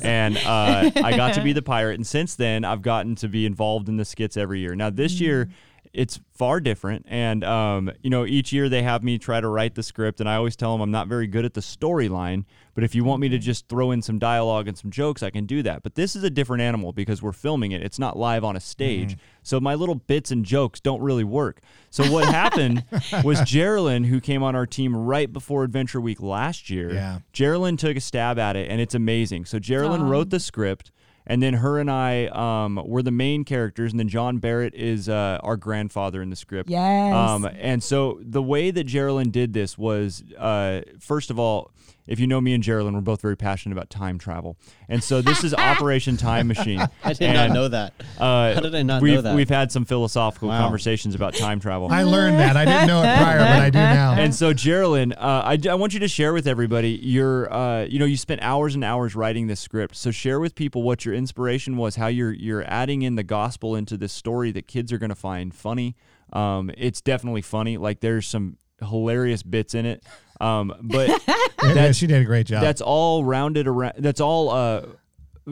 and 0.02 0.36
uh, 0.38 0.90
I 0.96 1.16
got 1.16 1.34
to 1.34 1.42
be 1.42 1.52
the 1.52 1.62
pirate. 1.62 1.94
And 1.94 2.06
since 2.06 2.34
then, 2.34 2.64
I've 2.64 2.82
gotten 2.82 3.14
to 3.16 3.28
be 3.28 3.46
involved 3.46 3.88
in 3.88 3.96
the 3.96 4.04
skits 4.04 4.36
every 4.36 4.60
year. 4.60 4.74
Now 4.74 4.90
this 4.90 5.20
year 5.20 5.48
it's 5.92 6.20
far 6.34 6.60
different. 6.60 7.06
And 7.08 7.42
um, 7.44 7.90
you 8.02 8.10
know 8.10 8.24
each 8.26 8.52
year 8.52 8.68
they 8.68 8.82
have 8.82 9.02
me 9.02 9.18
try 9.18 9.40
to 9.40 9.48
write 9.48 9.74
the 9.74 9.82
script 9.82 10.20
and 10.20 10.28
i 10.28 10.36
always 10.36 10.54
tell 10.56 10.72
them 10.72 10.80
i'm 10.80 10.90
not 10.90 11.08
very 11.08 11.26
good 11.26 11.44
at 11.44 11.54
the 11.54 11.60
storyline 11.60 12.44
but 12.74 12.84
if 12.84 12.94
you 12.94 13.02
want 13.02 13.20
me 13.20 13.28
to 13.28 13.38
just 13.38 13.66
throw 13.68 13.90
in 13.90 14.00
some 14.02 14.18
dialogue 14.20 14.68
and 14.68 14.78
some 14.78 14.90
jokes 14.90 15.22
i 15.22 15.30
can 15.30 15.46
do 15.46 15.62
that. 15.64 15.82
But 15.82 15.94
this 15.96 16.14
is 16.14 16.22
a 16.22 16.30
different 16.30 16.62
animal 16.62 16.92
because 16.92 17.20
we're 17.22 17.32
filming 17.32 17.72
it. 17.72 17.82
It's 17.82 17.98
not 17.98 18.16
live 18.16 18.44
on 18.44 18.54
a 18.56 18.60
stage. 18.60 19.16
So 19.42 19.58
my 19.58 19.74
little 19.74 19.94
bits 19.96 20.30
and 20.30 20.44
jokes 20.44 20.78
don't 20.80 21.00
really 21.00 21.24
work. 21.24 21.60
So 21.90 22.04
what 22.12 22.24
happened 22.26 22.84
was 23.24 23.40
jerilyn 23.40 24.06
who 24.06 24.20
came 24.20 24.42
on 24.44 24.54
our 24.54 24.66
team 24.66 24.94
right 24.94 25.32
before 25.32 25.64
adventure 25.64 26.00
week 26.00 26.20
last 26.20 26.70
year 26.70 26.92
Yeah. 26.94 27.18
jerilyn 27.32 27.78
took 27.78 27.96
a 27.96 28.00
stab 28.00 28.38
at 28.38 28.54
it 28.56 28.70
and 28.70 28.80
it's 28.80 28.94
amazing. 28.94 29.46
So 29.46 29.58
jerilyn 29.58 30.02
Aw. 30.02 30.08
wrote 30.08 30.30
the 30.30 30.38
script 30.40 30.92
and 31.28 31.42
then 31.42 31.54
her 31.54 31.78
and 31.78 31.90
I 31.90 32.26
um, 32.26 32.80
were 32.84 33.02
the 33.02 33.12
main 33.12 33.44
characters, 33.44 33.92
and 33.92 34.00
then 34.00 34.08
John 34.08 34.38
Barrett 34.38 34.74
is 34.74 35.08
uh, 35.08 35.38
our 35.42 35.56
grandfather 35.56 36.22
in 36.22 36.30
the 36.30 36.36
script. 36.36 36.70
Yes. 36.70 37.14
Um, 37.14 37.44
and 37.44 37.82
so 37.82 38.18
the 38.22 38.42
way 38.42 38.70
that 38.70 38.86
Jerilyn 38.86 39.30
did 39.30 39.52
this 39.52 39.76
was, 39.76 40.24
uh, 40.38 40.80
first 40.98 41.30
of 41.30 41.38
all, 41.38 41.70
if 42.08 42.18
you 42.18 42.26
know 42.26 42.40
me 42.40 42.54
and 42.54 42.64
Jerilyn, 42.64 42.94
we're 42.94 43.00
both 43.00 43.20
very 43.20 43.36
passionate 43.36 43.74
about 43.76 43.90
time 43.90 44.18
travel, 44.18 44.56
and 44.88 45.02
so 45.04 45.20
this 45.22 45.44
is 45.44 45.54
Operation 45.54 46.16
Time 46.16 46.48
Machine. 46.48 46.80
I 47.04 47.12
did 47.12 47.22
And, 47.22 47.34
not 47.36 47.50
know 47.54 47.68
that. 47.68 47.92
Uh, 48.18 48.54
How 48.54 48.60
did 48.60 48.74
I 48.74 48.82
not 48.82 49.02
we've, 49.02 49.14
know 49.14 49.20
that? 49.22 49.36
We've 49.36 49.48
had 49.48 49.70
some 49.70 49.84
philosophical 49.84 50.48
Wow. 50.48 50.60
conversations 50.62 51.14
about 51.14 51.34
time 51.34 51.60
travel. 51.60 51.88
I 51.92 52.02
learned 52.04 52.38
that. 52.40 52.56
I 52.56 52.64
didn't 52.64 52.86
know 52.86 53.00
it 53.02 53.16
prior, 53.16 53.38
but 53.38 53.48
I 53.62 53.70
do 53.70 53.78
now. 53.78 54.14
And 54.14 54.34
so, 54.34 54.52
Jerilyn, 54.54 55.12
uh, 55.12 55.42
I, 55.44 55.58
I 55.70 55.74
want 55.74 55.94
you 55.94 56.00
to 56.00 56.08
share 56.08 56.32
with 56.32 56.46
everybody 56.46 56.90
your, 57.02 57.52
uh, 57.52 57.84
you 57.84 57.98
know, 57.98 58.04
you 58.04 58.16
spent 58.16 58.42
hours 58.42 58.74
and 58.74 58.82
hours 58.82 59.14
writing 59.14 59.46
this 59.46 59.60
script. 59.60 59.94
So 59.96 60.10
share 60.10 60.40
with 60.40 60.54
people 60.54 60.82
what 60.82 61.04
your 61.04 61.14
inspiration 61.14 61.76
was, 61.76 61.96
how 61.96 62.06
you're 62.08 62.32
you're 62.32 62.64
adding 62.66 63.02
in 63.02 63.14
the 63.16 63.22
gospel 63.22 63.74
into 63.76 63.96
this 63.96 64.12
story 64.12 64.50
that 64.52 64.66
kids 64.66 64.92
are 64.92 64.98
going 64.98 65.10
to 65.10 65.14
find 65.14 65.54
funny. 65.54 65.94
Um, 66.32 66.70
it's 66.76 67.00
definitely 67.00 67.42
funny. 67.42 67.76
Like 67.76 68.00
there's 68.00 68.26
some 68.26 68.56
hilarious 68.80 69.42
bits 69.42 69.74
in 69.74 69.84
it. 69.86 70.04
Um, 70.40 70.74
but 70.82 71.08
Yeah, 71.64 71.92
she 71.92 72.06
did 72.06 72.22
a 72.22 72.24
great 72.24 72.46
job. 72.46 72.62
that's 72.62 72.80
all 72.80 73.24
rounded 73.24 73.66
around. 73.66 73.94
That's 73.98 74.20
all 74.20 74.50
uh, 74.50 74.86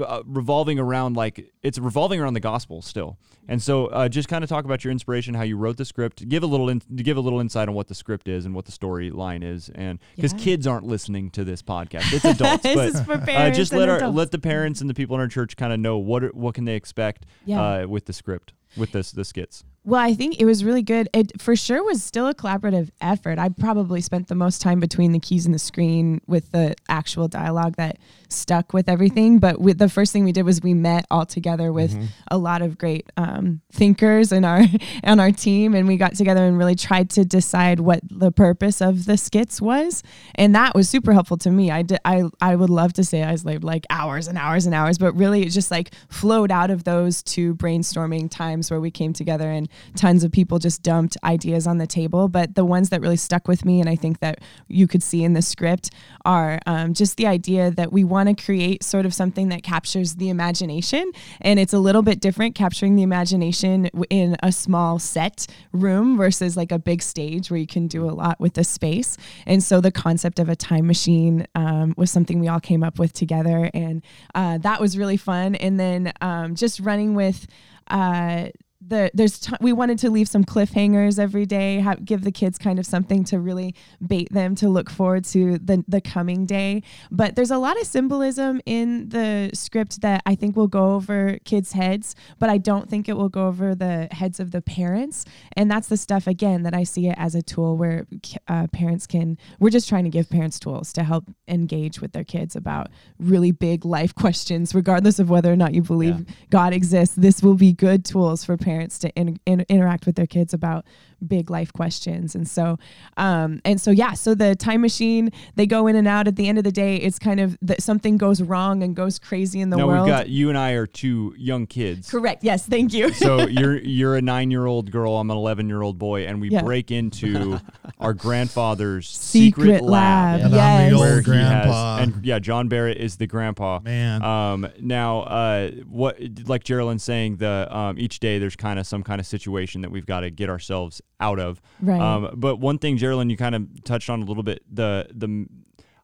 uh, 0.01 0.23
revolving 0.27 0.79
around 0.79 1.17
like 1.17 1.51
it's 1.63 1.79
revolving 1.79 2.21
around 2.21 2.35
the 2.35 2.41
gospel 2.41 2.83
still. 2.83 3.19
And 3.49 3.63
so, 3.63 3.87
uh, 3.87 4.09
just 4.09 4.29
kind 4.29 4.43
of 4.43 4.51
talk 4.51 4.65
about 4.65 4.83
your 4.85 4.91
inspiration, 4.91 5.33
how 5.35 5.43
you 5.45 5.57
wrote 5.57 5.77
the 5.77 5.85
script. 5.85 6.29
Give 6.29 6.43
a 6.43 6.47
little 6.49 6.69
in, 6.69 6.83
give 6.97 7.17
a 7.17 7.21
little 7.21 7.39
insight 7.39 7.69
on 7.69 7.75
what 7.77 7.87
the 7.87 7.95
script 7.95 8.27
is 8.27 8.45
and 8.45 8.55
what 8.57 8.65
the 8.65 8.73
storyline 8.73 9.45
is, 9.45 9.71
and 9.75 10.01
because 10.17 10.33
Yeah. 10.33 10.39
kids 10.41 10.67
aren't 10.67 10.85
listening 10.85 11.31
to 11.31 11.45
this 11.45 11.63
podcast, 11.63 12.13
it's 12.13 12.25
adults. 12.25 12.63
This 12.65 12.75
but 12.75 12.89
is 12.89 13.01
for 13.03 13.31
uh, 13.31 13.51
just 13.51 13.73
let 13.73 13.89
our 13.89 13.99
adults. 13.99 14.17
let 14.17 14.31
the 14.33 14.41
parents 14.41 14.81
and 14.81 14.91
the 14.91 14.95
people 14.95 15.15
in 15.15 15.21
our 15.21 15.29
church 15.29 15.57
kind 15.57 15.73
of 15.73 15.79
know 15.79 15.97
what 15.97 16.25
are- 16.25 16.31
what 16.31 16.55
can 16.57 16.65
they 16.65 16.75
expect 16.75 17.25
Yeah. 17.45 17.63
uh, 17.63 17.87
with 17.87 18.07
the 18.07 18.13
script 18.13 18.53
with 18.77 18.91
this 18.91 19.13
the 19.13 19.25
skits. 19.25 19.65
Well, 19.87 20.01
I 20.01 20.15
think 20.15 20.41
it 20.41 20.45
was 20.45 20.65
really 20.65 20.83
good. 20.83 21.09
It 21.15 21.41
for 21.41 21.55
sure 21.55 21.81
was 21.85 22.03
still 22.03 22.27
a 22.27 22.35
collaborative 22.35 22.91
effort. 23.01 23.39
I 23.39 23.51
probably 23.51 24.01
spent 24.01 24.27
the 24.27 24.35
most 24.35 24.61
time 24.61 24.81
between 24.81 25.13
the 25.13 25.21
keys 25.21 25.47
and 25.47 25.55
the 25.55 25.61
screen 25.61 26.21
with 26.27 26.51
the 26.51 26.75
actual 26.89 27.29
dialogue 27.29 27.77
that 27.77 27.99
stuck 28.29 28.73
with 28.73 28.89
everything. 28.89 29.39
But 29.39 29.61
with 29.61 29.79
the 29.79 29.89
first 29.89 30.13
thing 30.13 30.25
we 30.25 30.33
did 30.33 30.43
was 30.43 30.61
we 30.61 30.75
met 30.75 31.07
all 31.09 31.25
together 31.25 31.73
with 31.73 31.97
a 32.33 32.37
lot 32.37 32.63
of 32.63 32.79
great 32.79 33.13
um, 33.17 33.61
thinkers 33.71 34.33
in 34.33 34.45
our 34.45 34.63
on 35.05 35.21
our 35.21 35.31
team, 35.31 35.73
and 35.73 35.87
we 35.87 35.97
got 35.97 36.17
together 36.17 36.45
and 36.45 36.59
really 36.59 36.75
tried 36.75 37.09
to 37.11 37.25
decide 37.25 37.79
what 37.79 38.01
the 38.11 38.33
purpose 38.33 38.81
of 38.81 39.07
the 39.07 39.17
skits 39.17 39.61
was, 39.61 40.03
and 40.35 40.53
that 40.57 40.75
was 40.75 40.89
super 40.89 41.13
helpful 41.13 41.37
to 41.39 41.51
me. 41.53 41.71
I 41.71 41.83
did, 41.83 42.01
I 42.05 42.25
I 42.41 42.57
would 42.57 42.71
love 42.71 42.93
to 42.95 43.05
say 43.05 43.23
I 43.23 43.37
slaved 43.37 43.63
like 43.63 43.87
hours 43.89 44.27
and 44.27 44.37
hours 44.37 44.67
and 44.67 44.75
hours, 44.75 44.99
but 44.99 45.13
really 45.15 45.43
it 45.43 45.51
just 45.51 45.71
like 45.71 45.93
flowed 46.09 46.51
out 46.51 46.73
of 46.73 46.83
those 46.83 47.23
two 47.23 47.55
brainstorming 47.55 48.29
times 48.29 48.69
where 48.69 48.81
we 48.81 48.91
came 48.91 49.13
together 49.13 49.49
and 49.49 49.69
tons 49.95 50.25
of 50.25 50.33
people 50.33 50.59
just 50.59 50.83
dumped 50.83 51.17
ideas 51.25 51.67
on 51.67 51.79
the 51.79 51.87
table. 51.87 52.29
But 52.29 52.55
the 52.55 52.65
ones 52.65 52.91
that 52.91 53.01
really 53.01 53.17
stuck 53.17 53.49
with 53.49 53.65
me, 53.65 53.81
and 53.81 53.89
I 53.89 53.97
think 53.97 54.21
that 54.21 54.41
you 54.69 54.87
could 54.87 55.03
see 55.03 55.25
in 55.25 55.33
the 55.33 55.43
script, 55.43 55.91
are 56.25 56.61
um, 56.67 56.95
just 56.95 57.17
the 57.17 57.27
idea 57.27 57.71
that 57.71 57.93
we 57.93 58.05
want 58.05 58.29
to 58.29 58.45
create 58.45 58.83
sort 58.83 59.07
of 59.07 59.15
something 59.15 59.49
that 59.49 59.63
captures 59.63 60.17
the 60.17 60.29
imagination. 60.29 61.11
And 61.41 61.59
it's 61.59 61.73
a 61.73 61.79
little 61.79 62.03
bit 62.03 62.21
different 62.21 62.55
capturing 62.55 62.97
the 62.97 63.03
imagination 63.03 63.87
in 64.11 64.37
a 64.43 64.53
small 64.53 64.99
set 64.99 65.47
room 65.73 66.17
versus 66.17 66.57
like 66.57 66.73
a 66.73 66.79
big 66.79 67.03
stage 67.03 67.51
where 67.51 67.59
you 67.59 67.67
can 67.67 67.87
do 67.87 68.05
a 68.05 68.13
lot 68.13 68.41
with 68.41 68.55
the 68.55 68.65
space. 68.65 69.17
And 69.47 69.63
so 69.63 69.81
the 69.81 69.93
concept 69.93 70.39
of 70.39 70.49
a 70.49 70.57
time 70.57 70.87
machine 70.87 71.47
um, 71.55 71.95
was 71.97 72.11
something 72.11 72.41
we 72.41 72.49
all 72.49 72.61
came 72.61 72.83
up 72.83 72.99
with 72.99 73.13
together. 73.13 73.71
And 73.75 74.03
uh, 74.35 74.59
that 74.59 74.81
was 74.81 74.97
really 74.99 75.17
fun. 75.17 75.55
And 75.55 75.79
then 75.79 76.13
um, 76.21 76.55
just 76.55 76.81
running 76.81 77.15
with, 77.15 77.47
uh, 77.89 78.49
the 78.89 79.11
there's 79.15 79.39
t- 79.39 79.57
we 79.61 79.73
wanted 79.73 79.99
to 80.01 80.11
leave 80.11 80.29
some 80.29 80.45
cliffhangers 80.45 81.19
every 81.19 81.47
day 81.47 81.81
have, 81.81 82.05
give 82.05 82.23
the 82.23 82.33
kids 82.33 82.59
kind 82.59 82.79
of 82.79 82.87
something 82.87 83.25
to 83.25 83.41
really 83.41 83.75
bait 84.07 84.33
them 84.33 84.55
to 84.57 84.69
look 84.69 84.91
forward 84.91 85.25
to 85.25 85.59
the 85.59 85.85
the 85.89 86.01
coming 86.01 86.47
day. 86.47 86.83
But 87.11 87.37
there's 87.37 87.51
a 87.51 87.59
lot 87.59 87.81
of 87.81 87.87
symbolism 87.87 88.61
in 88.67 89.09
the 89.09 89.51
script 89.55 90.03
that 90.03 90.23
I 90.27 90.35
think 90.35 90.57
will 90.57 90.69
go 90.69 90.95
over 90.95 91.39
kids 91.45 91.73
heads 91.73 92.15
but 92.39 92.51
I 92.51 92.59
don't 92.59 92.89
think 92.89 93.09
it 93.09 93.17
will 93.17 93.29
go 93.29 93.47
over 93.47 93.75
the 93.75 94.09
heads 94.11 94.41
of 94.41 94.51
the 94.51 94.63
parents. 94.63 95.25
And 95.57 95.71
that's 95.71 95.89
the 95.89 95.97
stuff 95.97 96.27
again 96.27 96.63
that 96.65 96.75
I 96.75 96.85
see 96.85 97.09
it 97.09 97.15
as 97.19 97.35
a 97.35 97.43
tool 97.43 97.77
where 97.77 98.07
uh, 98.49 98.67
parents 98.69 99.07
can 99.07 99.39
we're 99.59 99.71
just 99.71 99.89
trying 99.89 100.05
to 100.05 100.11
give 100.11 100.29
parents 100.29 100.59
tools 100.59 100.93
to 100.95 101.05
help 101.05 101.25
engage 101.49 102.01
with 102.01 102.13
their 102.13 102.25
kids 102.25 102.57
about 102.57 102.89
really 103.19 103.53
big 103.53 103.85
life 103.85 104.15
questions 104.27 104.75
regardless 104.75 105.19
of 105.19 105.31
whether 105.31 105.53
or 105.53 105.57
not 105.57 105.75
you 105.75 105.83
believe 105.83 106.27
God 106.51 106.73
exists. 106.73 107.17
This 107.17 107.43
will 107.43 107.55
be 107.55 107.73
good 107.73 108.05
tools 108.05 108.45
for 108.45 108.57
parents 108.57 108.76
to 108.99 109.11
in, 109.15 109.39
in, 109.47 109.65
interact 109.69 110.07
with 110.07 110.17
their 110.17 110.27
kids 110.27 110.55
about 110.55 110.85
big 111.27 111.51
life 111.51 111.73
questions 111.73 112.35
and 112.35 112.47
so 112.49 112.79
um 113.17 113.61
and 113.65 113.81
so 113.81 113.91
yeah 113.91 114.13
so 114.13 114.35
the 114.35 114.55
time 114.57 114.81
machine 114.81 115.31
they 115.55 115.67
go 115.67 115.87
in 115.87 115.97
and 115.97 116.07
out 116.07 116.29
at 116.29 116.37
the 116.37 116.49
end 116.49 116.59
of 116.59 116.65
the 116.65 116.73
day 116.73 116.97
it's 116.97 117.19
kind 117.19 117.41
of 117.41 117.57
that 117.63 117.83
something 117.83 118.17
goes 118.17 118.43
wrong 118.43 118.83
and 118.83 118.95
goes 118.97 119.19
crazy 119.19 119.61
in 119.61 119.71
the 119.71 119.77
now 119.77 119.87
world 119.87 120.05
we've 120.07 120.15
got 120.15 120.29
you 120.29 120.49
and 120.49 120.59
I 120.59 120.73
are 120.73 120.87
two 120.87 121.35
young 121.39 121.67
kids. 121.67 122.11
correct 122.11 122.45
yes 122.45 122.67
thank 122.67 122.93
you 122.93 123.13
so 123.13 123.47
you're 123.49 123.77
you're 123.79 124.17
a 124.17 124.23
nine 124.23 124.51
year 124.51 124.67
old 124.67 124.91
girl, 124.91 125.17
I'm 125.17 125.31
an 125.31 125.37
eleven 125.37 125.69
year 125.69 125.83
old 125.83 125.99
boy, 125.99 126.27
and 126.27 126.41
we 126.41 126.51
Yeah. 126.51 126.63
break 126.63 126.91
into 126.91 127.59
our 127.99 128.13
grandfather's 128.15 129.09
Secret 129.09 129.65
secret, 129.79 129.83
lab, 129.85 130.41
And 130.41 130.49
I'm 130.49 130.53
yes. 130.55 130.93
the 130.93 130.99
where 130.99 131.15
old 131.17 131.27
he 131.27 131.33
has 131.33 132.01
and 132.03 132.25
yeah, 132.25 132.39
John 132.39 132.69
Barrett 132.69 132.99
is 132.99 133.17
the 133.17 133.27
grandpa. 133.27 133.81
Man. 133.81 134.23
Um 134.23 134.69
now 134.81 135.21
uh 135.21 135.71
what 135.89 136.19
like 136.47 136.65
Jerilyn's 136.65 137.03
saying, 137.03 137.37
the 137.37 137.69
um 137.75 137.99
each 137.99 138.21
day 138.21 138.39
there's 138.39 138.57
kind 138.57 138.79
of 138.79 138.87
some 138.87 139.03
kind 139.03 139.21
of 139.21 139.27
situation 139.27 139.81
that 139.83 139.91
we've 139.91 140.07
got 140.07 140.21
to 140.21 140.31
get 140.31 140.49
ourselves 140.51 141.01
out 141.21 141.39
of. 141.39 141.61
Right. 141.81 142.01
Um 142.01 142.31
but 142.37 142.57
one 142.57 142.79
thing 142.79 142.99
Jerilyn 142.99 143.31
you 143.31 143.37
kind 143.37 143.55
of 143.55 143.85
touched 143.85 144.11
on 144.11 144.23
a 144.23 144.25
little 144.25 144.43
bit, 144.43 144.63
the 144.71 145.07
the 145.15 145.47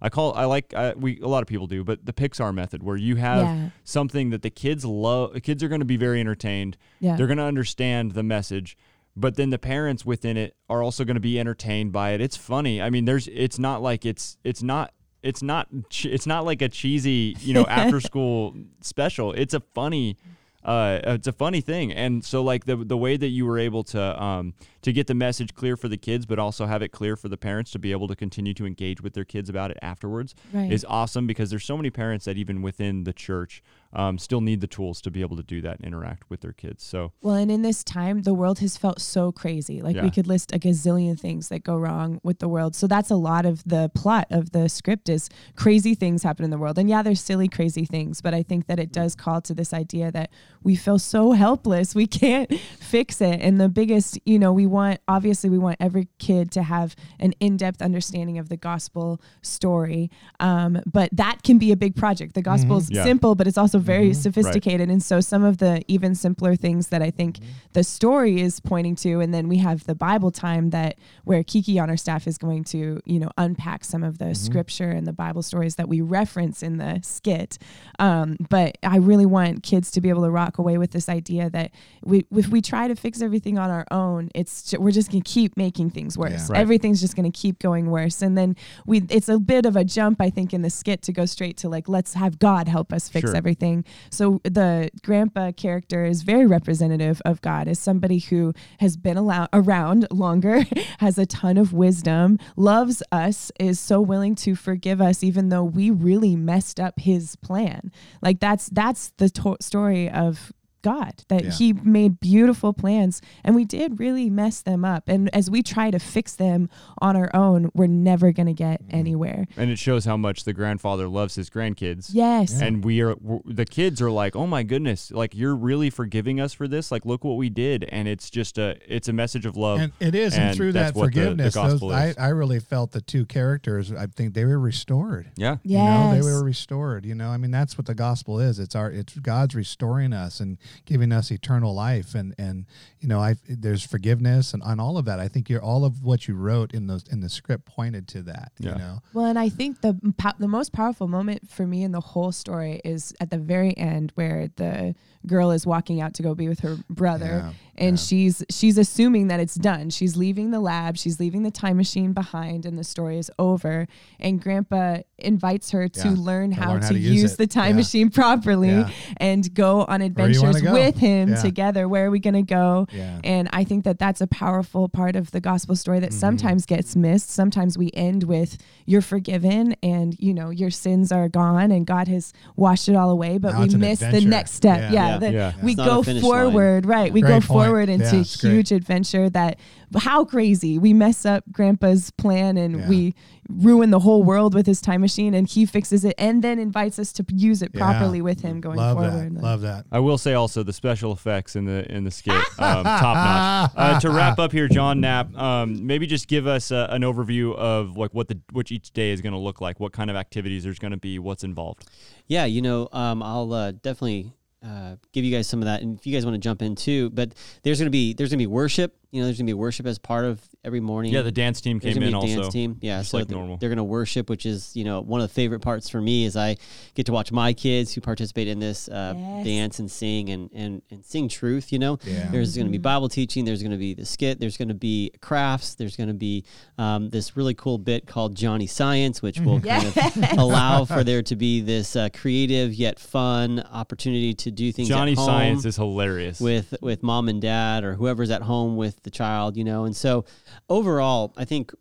I 0.00 0.08
call 0.08 0.34
I 0.34 0.46
like 0.46 0.74
I, 0.74 0.94
we 0.94 1.20
a 1.20 1.28
lot 1.28 1.42
of 1.42 1.48
people 1.48 1.66
do, 1.68 1.84
but 1.84 2.04
the 2.04 2.12
Pixar 2.12 2.52
method 2.52 2.82
where 2.82 2.96
you 2.96 3.16
have 3.16 3.42
Yeah. 3.42 3.68
something 3.84 4.30
that 4.30 4.42
the 4.42 4.50
kids 4.50 4.84
love. 4.84 5.34
Kids 5.42 5.62
are 5.62 5.68
going 5.68 5.80
to 5.80 5.84
be 5.86 5.96
very 5.96 6.18
entertained. 6.20 6.76
Yeah. 7.00 7.16
They're 7.16 7.28
going 7.28 7.38
to 7.38 7.44
understand 7.44 8.12
the 8.12 8.24
message, 8.24 8.76
but 9.16 9.36
then 9.36 9.50
the 9.50 9.58
parents 9.60 10.04
within 10.04 10.36
it 10.36 10.56
are 10.68 10.82
also 10.82 11.04
going 11.04 11.14
to 11.14 11.20
be 11.20 11.38
entertained 11.38 11.92
by 11.92 12.10
it. 12.14 12.20
It's 12.20 12.36
funny. 12.36 12.82
I 12.82 12.90
mean, 12.90 13.04
there's 13.04 13.28
it's 13.28 13.60
not 13.60 13.80
like 13.80 14.04
it's 14.04 14.38
it's 14.42 14.60
not 14.62 14.92
it's 15.22 15.40
not 15.40 15.68
it's 16.02 16.26
not 16.26 16.44
like 16.44 16.62
a 16.62 16.68
cheesy 16.68 17.36
you 17.38 17.54
know 17.54 17.64
after 17.66 18.00
school 18.10 18.54
special. 18.80 19.32
It's 19.34 19.54
a 19.54 19.60
funny 19.60 20.16
uh, 20.64 20.98
it's 21.04 21.26
a 21.28 21.32
funny 21.32 21.60
thing, 21.60 21.92
and 21.92 22.24
so 22.24 22.42
like 22.42 22.64
the 22.64 22.74
the 22.76 22.96
way 22.96 23.16
that 23.16 23.28
you 23.28 23.46
were 23.46 23.58
able 23.58 23.84
to 23.84 24.22
um, 24.22 24.54
to 24.82 24.92
get 24.92 25.06
the 25.06 25.14
message 25.14 25.54
clear 25.54 25.76
for 25.76 25.88
the 25.88 25.96
kids, 25.96 26.26
but 26.26 26.38
also 26.38 26.66
have 26.66 26.82
it 26.82 26.88
clear 26.88 27.16
for 27.16 27.28
the 27.28 27.36
parents 27.36 27.70
to 27.70 27.78
be 27.78 27.92
able 27.92 28.08
to 28.08 28.16
continue 28.16 28.52
to 28.54 28.66
engage 28.66 29.00
with 29.00 29.14
their 29.14 29.24
kids 29.24 29.48
about 29.48 29.70
it 29.70 29.78
afterwards 29.80 30.34
Right. 30.52 30.70
is 30.72 30.84
awesome 30.88 31.26
because 31.26 31.50
there's 31.50 31.64
so 31.64 31.76
many 31.76 31.90
parents 31.90 32.24
that 32.26 32.36
even 32.36 32.62
within 32.62 33.04
the 33.04 33.12
church 33.12 33.62
um, 33.94 34.18
still 34.18 34.40
need 34.40 34.60
the 34.62 34.66
tools 34.66 35.00
to 35.02 35.10
be 35.10 35.20
able 35.20 35.36
to 35.36 35.42
do 35.42 35.60
that 35.60 35.76
and 35.78 35.86
interact 35.86 36.28
with 36.30 36.40
their 36.40 36.52
kids. 36.52 36.82
So 36.82 37.12
Well, 37.20 37.34
and 37.34 37.50
in 37.50 37.60
this 37.62 37.84
time, 37.84 38.22
the 38.22 38.32
world 38.34 38.58
has 38.60 38.76
felt 38.78 39.00
so 39.00 39.30
crazy. 39.32 39.82
Like 39.82 39.96
Yeah. 39.96 40.02
we 40.04 40.10
could 40.10 40.26
list 40.26 40.52
a 40.54 40.58
gazillion 40.58 41.20
things 41.20 41.48
that 41.50 41.62
go 41.62 41.76
wrong 41.76 42.18
with 42.22 42.38
the 42.38 42.48
world. 42.48 42.74
So 42.74 42.86
that's 42.86 43.10
a 43.10 43.16
lot 43.16 43.44
of 43.46 43.62
the 43.64 43.90
plot 43.94 44.26
of 44.30 44.50
the 44.52 44.68
script 44.68 45.08
is 45.10 45.28
crazy 45.56 45.94
things 45.94 46.22
happen 46.22 46.42
in 46.44 46.50
the 46.50 46.56
world. 46.58 46.78
And 46.78 46.88
yeah, 46.88 47.02
there's 47.02 47.20
silly, 47.20 47.48
crazy 47.48 47.84
things, 47.84 48.20
but 48.22 48.32
I 48.34 48.42
think 48.42 48.66
that 48.66 48.78
it 48.80 48.92
does 48.92 49.14
call 49.14 49.40
to 49.42 49.54
this 49.54 49.74
idea 49.74 50.10
that 50.10 50.30
we 50.62 50.74
feel 50.74 50.98
so 50.98 51.32
helpless. 51.32 51.94
We 51.94 52.06
can't 52.06 52.50
fix 52.80 53.20
it. 53.20 53.40
And 53.42 53.60
the 53.60 53.68
biggest, 53.68 54.18
you 54.24 54.38
know, 54.38 54.52
we 54.54 54.66
want 54.72 55.00
obviously 55.06 55.48
we 55.50 55.58
want 55.58 55.76
every 55.78 56.08
kid 56.18 56.50
to 56.52 56.62
have 56.62 56.96
an 57.20 57.32
in-depth 57.38 57.80
understanding 57.82 58.38
of 58.38 58.48
the 58.48 58.56
gospel 58.56 59.20
story. 59.42 60.10
Um, 60.40 60.80
but 60.90 61.08
that 61.12 61.42
can 61.42 61.58
be 61.58 61.70
a 61.72 61.76
big 61.76 61.94
project. 61.94 62.34
The 62.34 62.42
gospel's 62.42 62.90
Yeah. 62.90 63.04
simple, 63.04 63.34
but 63.34 63.46
it's 63.46 63.58
also 63.58 63.78
very 63.78 64.12
sophisticated. 64.14 64.88
And 64.90 65.02
so 65.02 65.20
some 65.20 65.44
of 65.44 65.58
the 65.58 65.82
even 65.86 66.14
simpler 66.14 66.56
things 66.56 66.88
that 66.88 67.02
I 67.02 67.10
think 67.10 67.38
the 67.74 67.84
story 67.84 68.40
is 68.40 68.60
pointing 68.60 68.96
to, 68.96 69.20
and 69.20 69.32
then 69.32 69.48
we 69.48 69.58
have 69.58 69.84
the 69.84 69.94
Bible 69.94 70.30
time 70.30 70.70
that 70.70 70.96
where 71.24 71.42
Kiki 71.44 71.78
on 71.78 71.90
our 71.90 71.96
staff 71.96 72.26
is 72.26 72.38
going 72.38 72.64
to, 72.64 73.00
you 73.04 73.18
know, 73.18 73.30
unpack 73.38 73.84
some 73.84 74.02
of 74.02 74.18
the 74.18 74.34
scripture 74.34 74.90
and 74.90 75.06
the 75.06 75.12
Bible 75.12 75.42
stories 75.42 75.76
that 75.76 75.88
we 75.88 76.00
reference 76.00 76.62
in 76.62 76.78
the 76.78 77.00
skit. 77.02 77.58
Um, 77.98 78.36
but 78.48 78.78
I 78.82 78.96
really 78.96 79.26
want 79.26 79.62
kids 79.62 79.90
to 79.92 80.00
be 80.00 80.08
able 80.08 80.22
to 80.22 80.30
rock 80.30 80.58
away 80.58 80.78
with 80.78 80.90
this 80.92 81.08
idea 81.08 81.50
that 81.50 81.70
we, 82.04 82.24
if 82.32 82.48
we 82.48 82.60
try 82.62 82.88
to 82.88 82.96
fix 82.96 83.20
everything 83.20 83.58
on 83.58 83.70
our 83.70 83.86
own, 83.90 84.30
it's 84.34 84.61
we're 84.78 84.90
just 84.90 85.10
going 85.10 85.22
to 85.22 85.30
keep 85.30 85.56
making 85.56 85.90
things 85.90 86.16
worse. 86.16 86.32
Yeah. 86.32 86.46
Right. 86.50 86.60
Everything's 86.60 87.00
just 87.00 87.16
going 87.16 87.30
to 87.30 87.36
keep 87.36 87.58
going 87.58 87.90
worse. 87.90 88.22
And 88.22 88.36
then 88.38 88.56
we, 88.86 89.02
it's 89.10 89.28
a 89.28 89.38
bit 89.38 89.66
of 89.66 89.76
a 89.76 89.84
jump, 89.84 90.20
I 90.20 90.30
think, 90.30 90.52
in 90.54 90.62
the 90.62 90.70
skit 90.70 91.02
to 91.02 91.12
go 91.12 91.24
straight 91.26 91.56
to 91.58 91.68
like, 91.68 91.88
let's 91.88 92.14
have 92.14 92.38
God 92.38 92.68
help 92.68 92.92
us 92.92 93.08
fix 93.08 93.28
Sure. 93.28 93.36
everything. 93.36 93.84
So 94.10 94.40
the 94.44 94.90
grandpa 95.02 95.52
character 95.52 96.04
is 96.04 96.22
very 96.22 96.46
representative 96.46 97.20
of 97.24 97.40
God 97.42 97.68
as 97.68 97.78
somebody 97.78 98.18
who 98.18 98.52
has 98.80 98.96
been 98.96 99.16
allow- 99.16 99.48
around 99.52 100.06
longer, 100.10 100.64
has 100.98 101.18
a 101.18 101.26
ton 101.26 101.56
of 101.58 101.72
wisdom, 101.72 102.38
loves 102.56 103.02
us, 103.12 103.50
is 103.60 103.78
so 103.80 104.00
willing 104.00 104.34
to 104.36 104.54
forgive 104.54 105.00
us 105.00 105.22
even 105.22 105.48
though 105.48 105.64
we 105.64 105.90
really 105.90 106.36
messed 106.36 106.78
up 106.80 106.98
his 107.00 107.36
plan. 107.36 107.90
Like 108.20 108.40
that's 108.40 108.68
that's 108.70 109.12
the 109.18 109.28
to- 109.30 109.56
story 109.60 110.08
of 110.10 110.52
God 110.82 111.24
that 111.28 111.44
Yeah. 111.44 111.50
he 111.50 111.72
made 111.72 112.20
beautiful 112.20 112.72
plans 112.72 113.20
and 113.44 113.54
we 113.54 113.64
did 113.64 113.98
really 114.00 114.28
mess 114.30 114.60
them 114.60 114.84
up. 114.84 115.04
And 115.08 115.34
as 115.34 115.50
we 115.50 115.62
try 115.62 115.90
to 115.90 115.98
fix 115.98 116.34
them 116.34 116.68
on 117.00 117.16
our 117.16 117.30
own, 117.34 117.70
we're 117.74 117.86
never 117.86 118.32
going 118.32 118.46
to 118.46 118.52
get 118.52 118.82
mm-hmm. 118.82 118.96
anywhere. 118.96 119.46
and 119.56 119.70
it 119.70 119.78
shows 119.78 120.04
how 120.04 120.16
much 120.16 120.44
the 120.44 120.52
grandfather 120.52 121.08
loves 121.08 121.34
his 121.36 121.48
grandkids. 121.50 122.10
Yes. 122.12 122.60
And 122.60 122.84
we 122.84 123.00
are 123.00 123.16
the 123.44 123.64
kids 123.64 124.00
are 124.02 124.10
like, 124.10 124.34
"Oh 124.36 124.46
my 124.46 124.62
goodness, 124.62 125.10
like 125.10 125.34
you're 125.34 125.54
really 125.56 125.90
forgiving 125.90 126.40
us 126.40 126.52
for 126.52 126.66
this? 126.68 126.90
Like 126.90 127.04
look 127.04 127.24
what 127.24 127.36
we 127.36 127.48
did." 127.48 127.84
And 127.84 128.08
it's 128.08 128.30
just 128.30 128.58
a 128.58 128.76
it's 128.86 129.08
a 129.08 129.12
message 129.12 129.46
of 129.46 129.56
love. 129.56 129.80
and 129.80 129.92
it 130.00 130.14
is, 130.14 130.34
and, 130.34 130.44
and 130.44 130.56
through 130.56 130.72
that 130.72 130.94
what 130.94 131.12
the- 131.14 131.20
the 131.20 131.26
forgiveness, 131.26 131.54
those, 131.54 131.82
I. 131.92 132.14
I 132.18 132.28
really 132.28 132.60
felt 132.60 132.92
the 132.92 133.00
two 133.00 133.24
characters. 133.26 133.92
I 133.92 134.06
think 134.06 134.34
they 134.34 134.44
were 134.44 134.58
restored. 134.58 135.30
yeah. 135.36 135.56
You 135.62 135.78
know, 135.78 135.84
Yes. 135.84 136.14
they 136.24 136.30
were 136.30 136.44
restored. 136.44 137.04
You 137.06 137.14
know, 137.14 137.28
I 137.30 137.36
mean, 137.36 137.50
that's 137.50 137.76
what 137.78 137.86
the 137.86 137.94
gospel 137.94 138.40
is. 138.40 138.58
It's 138.58 138.74
our, 138.74 138.90
it's 138.90 139.18
God's 139.18 139.54
restoring 139.54 140.12
us 140.12 140.40
and 140.40 140.58
giving 140.84 141.12
us 141.12 141.30
eternal 141.30 141.74
life, 141.74 142.14
and 142.14 142.34
and 142.38 142.66
you 143.00 143.08
know, 143.08 143.20
I 143.20 143.36
there's 143.48 143.84
forgiveness 143.84 144.54
and 144.54 144.62
on 144.62 144.80
all 144.80 144.98
of 144.98 145.04
that. 145.06 145.20
I 145.20 145.28
think 145.28 145.48
you're 145.48 145.62
all 145.62 145.84
of 145.84 146.02
what 146.02 146.28
you 146.28 146.34
wrote 146.34 146.72
in 146.72 146.86
those 146.86 147.06
in 147.08 147.20
the 147.20 147.28
script 147.28 147.66
pointed 147.66 148.08
to 148.08 148.22
that. 148.22 148.52
Yeah. 148.58 148.72
You 148.72 148.78
know, 148.78 148.98
Well, 149.12 149.26
and 149.26 149.38
I 149.38 149.48
think 149.48 149.80
the 149.80 149.98
the 150.38 150.48
most 150.48 150.72
powerful 150.72 151.08
moment 151.08 151.50
for 151.50 151.66
me 151.66 151.82
in 151.82 151.92
the 151.92 152.00
whole 152.00 152.32
story 152.32 152.80
is 152.84 153.14
at 153.20 153.30
the 153.30 153.38
very 153.38 153.76
end 153.76 154.12
where 154.14 154.48
the 154.56 154.94
girl 155.26 155.50
is 155.50 155.66
walking 155.66 156.00
out 156.00 156.14
to 156.14 156.22
go 156.22 156.34
be 156.34 156.48
with 156.48 156.60
her 156.60 156.76
brother 156.90 157.44
Yeah, 157.44 157.52
and 157.76 157.96
yeah. 157.96 158.02
she's 158.04 158.44
she's 158.50 158.76
assuming 158.78 159.28
that 159.28 159.38
it's 159.40 159.54
done. 159.54 159.90
She's 159.90 160.16
leaving 160.16 160.50
the 160.50 160.60
lab, 160.60 160.96
she's 160.96 161.20
leaving 161.20 161.42
the 161.42 161.50
time 161.50 161.76
machine 161.76 162.12
behind 162.12 162.66
and 162.66 162.76
the 162.78 162.84
story 162.84 163.18
is 163.18 163.30
over 163.38 163.86
and 164.18 164.40
grandpa 164.42 164.98
invites 165.18 165.70
her 165.70 165.88
to 165.88 166.08
Yeah, 166.08 166.14
learn 166.18 166.52
how 166.52 166.72
learn 166.72 166.82
how 166.82 166.88
to, 166.88 166.94
to 166.94 167.00
use 167.00 167.22
use 167.22 167.36
the 167.36 167.46
time 167.46 167.76
machine 167.76 168.10
properly 168.10 168.84
and 169.18 169.54
go 169.54 169.82
on 169.82 169.86
Where 169.86 169.98
do 169.98 170.04
you 170.04 170.08
adventures 170.40 170.62
go? 170.62 170.72
with 170.72 170.96
him 170.96 171.34
together. 171.36 171.88
Where 171.88 172.06
are 172.06 172.10
we 172.10 172.18
going 172.18 172.34
to 172.34 172.42
go? 172.42 172.86
And 173.24 173.48
I 173.52 173.62
think 173.64 173.84
that 173.84 173.98
that's 173.98 174.20
a 174.20 174.26
powerful 174.26 174.88
part 174.88 175.14
of 175.16 175.30
the 175.30 175.40
gospel 175.40 175.76
story 175.76 175.92
Mm-hmm. 175.98 176.04
that 176.06 176.12
sometimes 176.14 176.64
gets 176.66 176.96
missed. 176.96 177.30
Sometimes 177.30 177.76
we 177.76 177.90
end 177.94 178.24
with 178.24 178.56
you're 178.86 179.02
forgiven 179.02 179.76
and 179.82 180.16
you 180.18 180.32
know 180.34 180.48
your 180.50 180.70
sins 180.70 181.12
are 181.12 181.28
gone 181.28 181.70
and 181.70 181.86
God 181.86 182.08
has 182.08 182.32
washed 182.56 182.88
it 182.88 182.96
all 182.96 183.10
away, 183.10 183.36
but 183.38 183.52
Now 183.52 183.64
we 183.66 183.74
miss 183.76 184.00
the 184.00 184.22
next 184.22 184.52
step. 184.52 184.90
Yeah. 184.90 185.11
Yeah, 185.20 185.28
Yeah. 185.30 185.50
the- 185.50 185.58
Yeah. 185.58 185.64
we 185.64 185.74
go 185.74 185.98
a 186.00 186.04
finish 186.04 186.22
line. 186.22 186.30
forward, 186.50 186.86
right? 186.86 187.12
We 187.12 187.20
Great 187.20 187.28
go 187.28 187.34
point. 187.34 187.44
forward 187.44 187.88
Yeah, 187.88 187.94
into 187.96 188.10
great. 188.10 188.52
huge 188.52 188.72
adventure 188.72 189.28
that 189.30 189.58
how 189.96 190.24
crazy. 190.24 190.78
We 190.78 190.94
mess 190.94 191.26
up 191.26 191.44
grandpa's 191.52 192.10
plan 192.12 192.56
and 192.56 192.80
Yeah. 192.80 192.88
we 192.88 193.14
ruin 193.48 193.90
the 193.90 193.98
whole 193.98 194.22
world 194.22 194.54
with 194.54 194.66
his 194.66 194.80
time 194.80 195.02
machine 195.02 195.34
and 195.34 195.46
he 195.46 195.66
fixes 195.66 196.04
it 196.04 196.14
and 196.16 196.42
then 196.42 196.58
invites 196.58 196.98
us 196.98 197.12
to 197.12 197.24
use 197.34 197.60
it 197.60 197.70
Yeah. 197.74 197.80
properly 197.80 198.22
with 198.22 198.40
him 198.40 198.60
going 198.60 198.78
Love 198.78 198.96
forward. 198.96 199.36
that. 199.36 199.42
Love 199.42 199.60
that. 199.62 199.84
I 199.92 199.98
will 199.98 200.16
say 200.16 200.32
also 200.32 200.62
the 200.62 200.72
special 200.72 201.12
effects 201.12 201.54
in 201.56 201.66
the 201.66 201.90
in 201.94 202.04
the 202.04 202.10
skit, 202.10 202.32
um, 202.58 202.84
top 202.84 203.16
notch. 203.16 203.70
Uh, 203.76 204.00
to 204.00 204.10
wrap 204.10 204.38
up 204.38 204.52
here, 204.52 204.68
Jon 204.68 205.00
Knapp, 205.00 205.36
um, 205.36 205.86
maybe 205.86 206.06
just 206.06 206.26
give 206.28 206.46
us 206.46 206.70
uh, 206.72 206.86
an 206.90 207.02
overview 207.02 207.54
of 207.56 207.96
like 207.98 208.14
what 208.14 208.28
the 208.28 208.38
which 208.52 208.72
each 208.72 208.92
day 208.92 209.10
is 209.10 209.20
going 209.20 209.32
to 209.34 209.38
look 209.38 209.60
like, 209.60 209.78
what 209.80 209.92
kind 209.92 210.08
of 210.08 210.16
activities 210.16 210.64
there's 210.64 210.78
going 210.78 210.92
to 210.92 210.96
be, 210.96 211.18
what's 211.18 211.44
involved. 211.44 211.84
Yeah, 212.28 212.44
you 212.46 212.62
know, 212.62 212.88
um, 212.92 213.22
I'll 213.22 213.52
uh, 213.52 213.72
definitely 213.72 214.32
uh, 214.64 214.96
give 215.12 215.24
you 215.24 215.34
guys 215.34 215.46
some 215.46 215.60
of 215.60 215.66
that, 215.66 215.82
and 215.82 215.98
if 215.98 216.06
you 216.06 216.12
guys 216.12 216.24
want 216.24 216.34
to 216.34 216.40
jump 216.40 216.62
in 216.62 216.74
too. 216.74 217.10
But 217.10 217.34
there's 217.62 217.78
gonna 217.78 217.90
be 217.90 218.14
there's 218.14 218.30
gonna 218.30 218.38
be 218.38 218.46
worship. 218.46 218.96
You 219.12 219.20
know, 219.20 219.26
there's 219.26 219.36
gonna 219.36 219.46
be 219.46 219.52
worship 219.52 219.84
as 219.84 219.98
part 219.98 220.24
of 220.24 220.40
every 220.64 220.80
morning. 220.80 221.12
Yeah, 221.12 221.20
the 221.20 221.30
dance 221.30 221.60
team 221.60 221.78
There's 221.78 221.92
came 221.92 222.02
in 222.02 222.08
be 222.08 222.14
a 222.14 222.16
also. 222.16 222.42
dance 222.44 222.48
team. 222.54 222.78
Yeah, 222.80 223.00
just 223.00 223.10
so 223.10 223.18
like 223.18 223.28
they're, 223.28 223.36
normal. 223.36 223.58
they're 223.58 223.68
gonna 223.68 223.84
worship, 223.84 224.30
which 224.30 224.46
is 224.46 224.74
you 224.74 224.84
know 224.84 225.02
one 225.02 225.20
of 225.20 225.28
the 225.28 225.34
favorite 225.34 225.60
parts 225.60 225.90
for 225.90 226.00
me 226.00 226.24
is 226.24 226.34
I 226.34 226.56
get 226.94 227.04
to 227.06 227.12
watch 227.12 227.30
my 227.30 227.52
kids 227.52 227.92
who 227.92 228.00
participate 228.00 228.48
in 228.48 228.58
this 228.58 228.88
uh, 228.88 229.12
Yes. 229.14 229.44
dance 229.44 229.78
and 229.80 229.90
sing 229.90 230.30
and, 230.30 230.48
and 230.54 230.80
and 230.90 231.04
sing 231.04 231.28
truth. 231.28 231.72
You 231.72 231.78
know, 231.78 231.98
Yeah. 232.06 232.28
there's 232.30 232.56
gonna 232.56 232.70
be 232.70 232.78
Bible 232.78 233.10
teaching. 233.10 233.44
There's 233.44 233.62
gonna 233.62 233.76
be 233.76 233.92
the 233.92 234.06
skit. 234.06 234.40
There's 234.40 234.56
gonna 234.56 234.72
be 234.72 235.10
crafts. 235.20 235.74
There's 235.74 235.94
gonna 235.94 236.14
be 236.14 236.44
um, 236.78 237.10
this 237.10 237.36
really 237.36 237.52
cool 237.52 237.76
bit 237.76 238.06
called 238.06 238.34
Johnny 238.34 238.66
Science, 238.66 239.20
which 239.20 239.38
will 239.40 239.60
kind 239.60 239.86
of 239.94 240.38
allow 240.38 240.86
for 240.86 241.04
there 241.04 241.20
to 241.24 241.36
be 241.36 241.60
this 241.60 241.96
uh, 241.96 242.08
creative 242.14 242.72
yet 242.72 242.98
fun 242.98 243.60
opportunity 243.70 244.32
to 244.32 244.50
do 244.50 244.72
things. 244.72 244.88
Johnny 244.88 245.12
at 245.12 245.18
home 245.18 245.26
Science 245.26 245.64
is 245.66 245.76
hilarious. 245.76 246.40
with 246.40 246.74
with 246.80 247.02
mom 247.02 247.28
and 247.28 247.42
dad 247.42 247.84
or 247.84 247.92
whoever's 247.96 248.30
at 248.30 248.40
home 248.40 248.76
with 248.76 249.00
the 249.02 249.10
child, 249.10 249.56
you 249.56 249.64
know. 249.64 249.84
And 249.84 249.96
so 249.96 250.24
overall, 250.68 251.32
I 251.36 251.44
think 251.44 251.72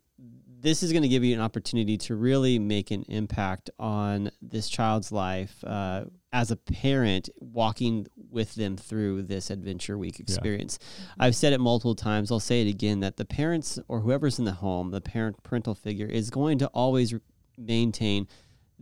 this 0.62 0.82
is 0.82 0.92
going 0.92 1.02
to 1.02 1.08
give 1.08 1.24
you 1.24 1.34
an 1.34 1.40
opportunity 1.40 1.98
to 1.98 2.14
really 2.14 2.58
make 2.58 2.90
an 2.92 3.02
impact 3.08 3.68
on 3.78 4.30
this 4.40 4.68
child's 4.68 5.10
life 5.10 5.62
uh, 5.64 6.04
as 6.32 6.50
a 6.50 6.56
parent 6.56 7.28
walking 7.40 8.06
with 8.30 8.54
them 8.54 8.76
through 8.76 9.22
this 9.22 9.50
adventure 9.50 9.98
week 9.98 10.18
experience 10.18 10.78
i've 11.18 11.36
said 11.36 11.52
it 11.52 11.60
multiple 11.60 11.94
times 11.94 12.30
i'll 12.30 12.40
say 12.40 12.62
it 12.62 12.70
again 12.70 13.00
that 13.00 13.16
the 13.16 13.24
parents 13.24 13.78
or 13.88 14.00
whoever's 14.00 14.38
in 14.38 14.44
the 14.44 14.52
home 14.52 14.90
the 14.92 15.00
parent 15.00 15.42
parental 15.42 15.74
figure 15.74 16.06
is 16.06 16.30
going 16.30 16.58
to 16.58 16.66
always 16.68 17.12
maintain 17.58 18.26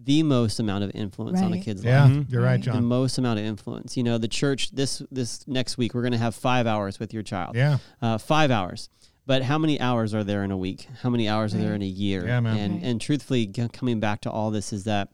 the 0.03 0.23
most 0.23 0.59
amount 0.61 0.83
of 0.85 0.91
influence 0.95 1.41
on 1.43 1.53
a 1.53 1.61
kid's 1.61 1.85
Yeah, 1.85 2.05
life 2.05 2.13
Mhm. 2.13 2.31
you're 2.31 2.43
right, 2.43 2.61
John. 2.61 2.77
the 2.77 2.81
most 2.83 3.19
amount 3.19 3.39
of 3.39 3.45
influence. 3.45 3.97
You 3.97 4.03
know, 4.03 4.17
the 4.19 4.29
church 4.29 4.71
this 4.71 5.03
this 5.11 5.47
next 5.47 5.77
week 5.79 5.95
we're 5.95 6.03
going 6.03 6.13
to 6.13 6.19
have 6.19 6.35
five 6.35 6.67
hours 6.67 6.99
with 6.99 7.13
your 7.13 7.23
child. 7.23 7.55
Yeah. 7.57 7.79
uh, 8.01 8.17
five 8.19 8.51
hours. 8.51 8.89
But 9.27 9.43
how 9.43 9.59
many 9.59 9.79
hours 9.81 10.15
are 10.15 10.25
there 10.25 10.43
in 10.43 10.51
a 10.51 10.57
week? 10.57 10.89
How 11.03 11.11
many 11.11 11.29
hours 11.29 11.55
are 11.55 11.59
there 11.59 11.75
in 11.75 11.83
a 11.83 11.87
year? 11.87 12.27
Yeah, 12.27 12.41
man. 12.41 12.57
And 12.57 12.75
Right. 12.75 12.83
and 12.85 13.01
truthfully, 13.01 13.47
g- 13.47 13.69
coming 13.73 14.01
back 14.01 14.23
to 14.23 14.31
all 14.31 14.51
this 14.51 14.73
is 14.73 14.85
that 14.85 15.11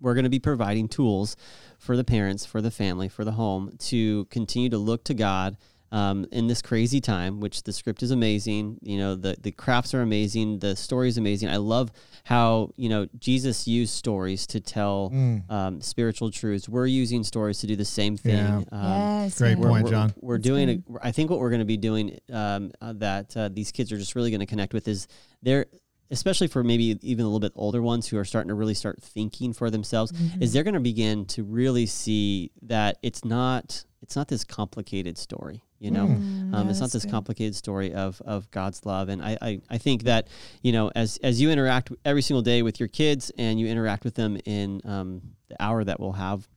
we're 0.00 0.14
going 0.14 0.24
to 0.24 0.30
be 0.30 0.38
providing 0.38 0.88
tools 0.88 1.36
for 1.78 1.96
the 1.96 2.04
parents, 2.04 2.46
for 2.46 2.62
the 2.62 2.70
family, 2.70 3.08
for 3.08 3.24
the 3.24 3.32
home 3.32 3.70
to 3.78 4.24
continue 4.26 4.68
to 4.70 4.78
look 4.78 5.04
to 5.04 5.14
God. 5.14 5.56
Um, 5.90 6.24
in 6.32 6.46
this 6.46 6.62
crazy 6.62 7.02
time, 7.02 7.38
which 7.38 7.64
the 7.64 7.72
script 7.74 8.02
is 8.02 8.10
amazing, 8.10 8.78
you 8.80 8.96
know 8.96 9.14
the 9.14 9.36
the 9.42 9.52
crafts 9.52 9.92
are 9.92 10.00
amazing, 10.00 10.60
the 10.60 10.74
story 10.74 11.08
is 11.08 11.18
amazing. 11.18 11.50
I 11.50 11.58
love 11.58 11.92
how 12.24 12.70
you 12.76 12.88
know 12.88 13.06
Jesus 13.18 13.66
used 13.66 13.92
stories 13.94 14.46
to 14.48 14.60
tell 14.60 15.10
Mm. 15.10 15.50
um, 15.50 15.80
spiritual 15.80 16.30
truths. 16.30 16.68
We're 16.68 16.86
using 16.86 17.24
stories 17.24 17.58
to 17.60 17.66
do 17.66 17.74
the 17.76 17.84
same 17.84 18.16
thing. 18.16 18.36
Yeah. 18.36 18.62
Um, 18.70 19.22
yes, 19.24 19.38
Great 19.38 19.58
yes. 19.58 19.66
point, 19.66 19.84
we're, 19.84 19.90
John. 19.90 20.14
We're 20.20 20.36
That's 20.38 20.44
doing. 20.46 20.66
good. 20.86 20.96
A, 21.02 21.06
I 21.06 21.12
think 21.12 21.30
what 21.30 21.40
we're 21.40 21.50
going 21.50 21.60
to 21.60 21.64
be 21.64 21.76
doing 21.76 22.18
um, 22.32 22.70
uh, 22.80 22.92
that 22.94 23.36
uh, 23.36 23.48
these 23.52 23.72
kids 23.72 23.90
are 23.92 23.98
just 23.98 24.14
really 24.14 24.30
going 24.30 24.40
to 24.40 24.46
connect 24.46 24.72
with 24.72 24.86
is 24.88 25.08
they're 25.42 25.66
especially 26.10 26.46
for 26.46 26.62
maybe 26.62 26.98
even 27.00 27.24
a 27.24 27.26
little 27.28 27.40
bit 27.40 27.52
older 27.56 27.80
ones 27.80 28.06
who 28.06 28.18
are 28.18 28.24
starting 28.24 28.48
to 28.48 28.54
really 28.54 28.74
start 28.74 29.02
thinking 29.02 29.52
for 29.54 29.70
themselves 29.70 30.12
Mm-hmm. 30.12 30.42
is 30.42 30.52
they're 30.52 30.62
going 30.62 30.74
to 30.74 30.80
begin 30.80 31.24
to 31.26 31.42
really 31.42 31.86
see 31.86 32.50
that 32.62 32.98
it's 33.02 33.24
not 33.24 33.84
it's 34.02 34.14
not 34.14 34.28
this 34.28 34.44
complicated 34.44 35.16
story 35.16 35.62
you 35.82 35.90
know 35.90 36.06
Mm. 36.06 36.54
um, 36.54 36.64
Yeah, 36.66 36.70
it's 36.70 36.80
not 36.80 36.90
this 36.92 37.04
good. 37.04 37.10
complicated 37.10 37.54
story 37.56 37.92
of 37.92 38.20
of 38.34 38.50
God's 38.50 38.86
love, 38.86 39.08
and 39.12 39.20
I, 39.22 39.32
I 39.48 39.60
I 39.68 39.78
think 39.78 40.04
that 40.04 40.28
you 40.62 40.72
know 40.72 40.90
as 40.94 41.18
as 41.22 41.40
you 41.40 41.50
interact 41.50 41.90
every 42.04 42.22
single 42.22 42.42
day 42.42 42.62
with 42.62 42.78
your 42.80 42.88
kids 42.88 43.32
and 43.36 43.58
you 43.60 43.66
interact 43.66 44.04
with 44.04 44.14
them 44.14 44.38
in 44.44 44.80
um, 44.84 45.10
the 45.48 45.56
hour 45.66 45.82
that 45.84 45.98
we'll 46.00 46.12
have 46.28 46.48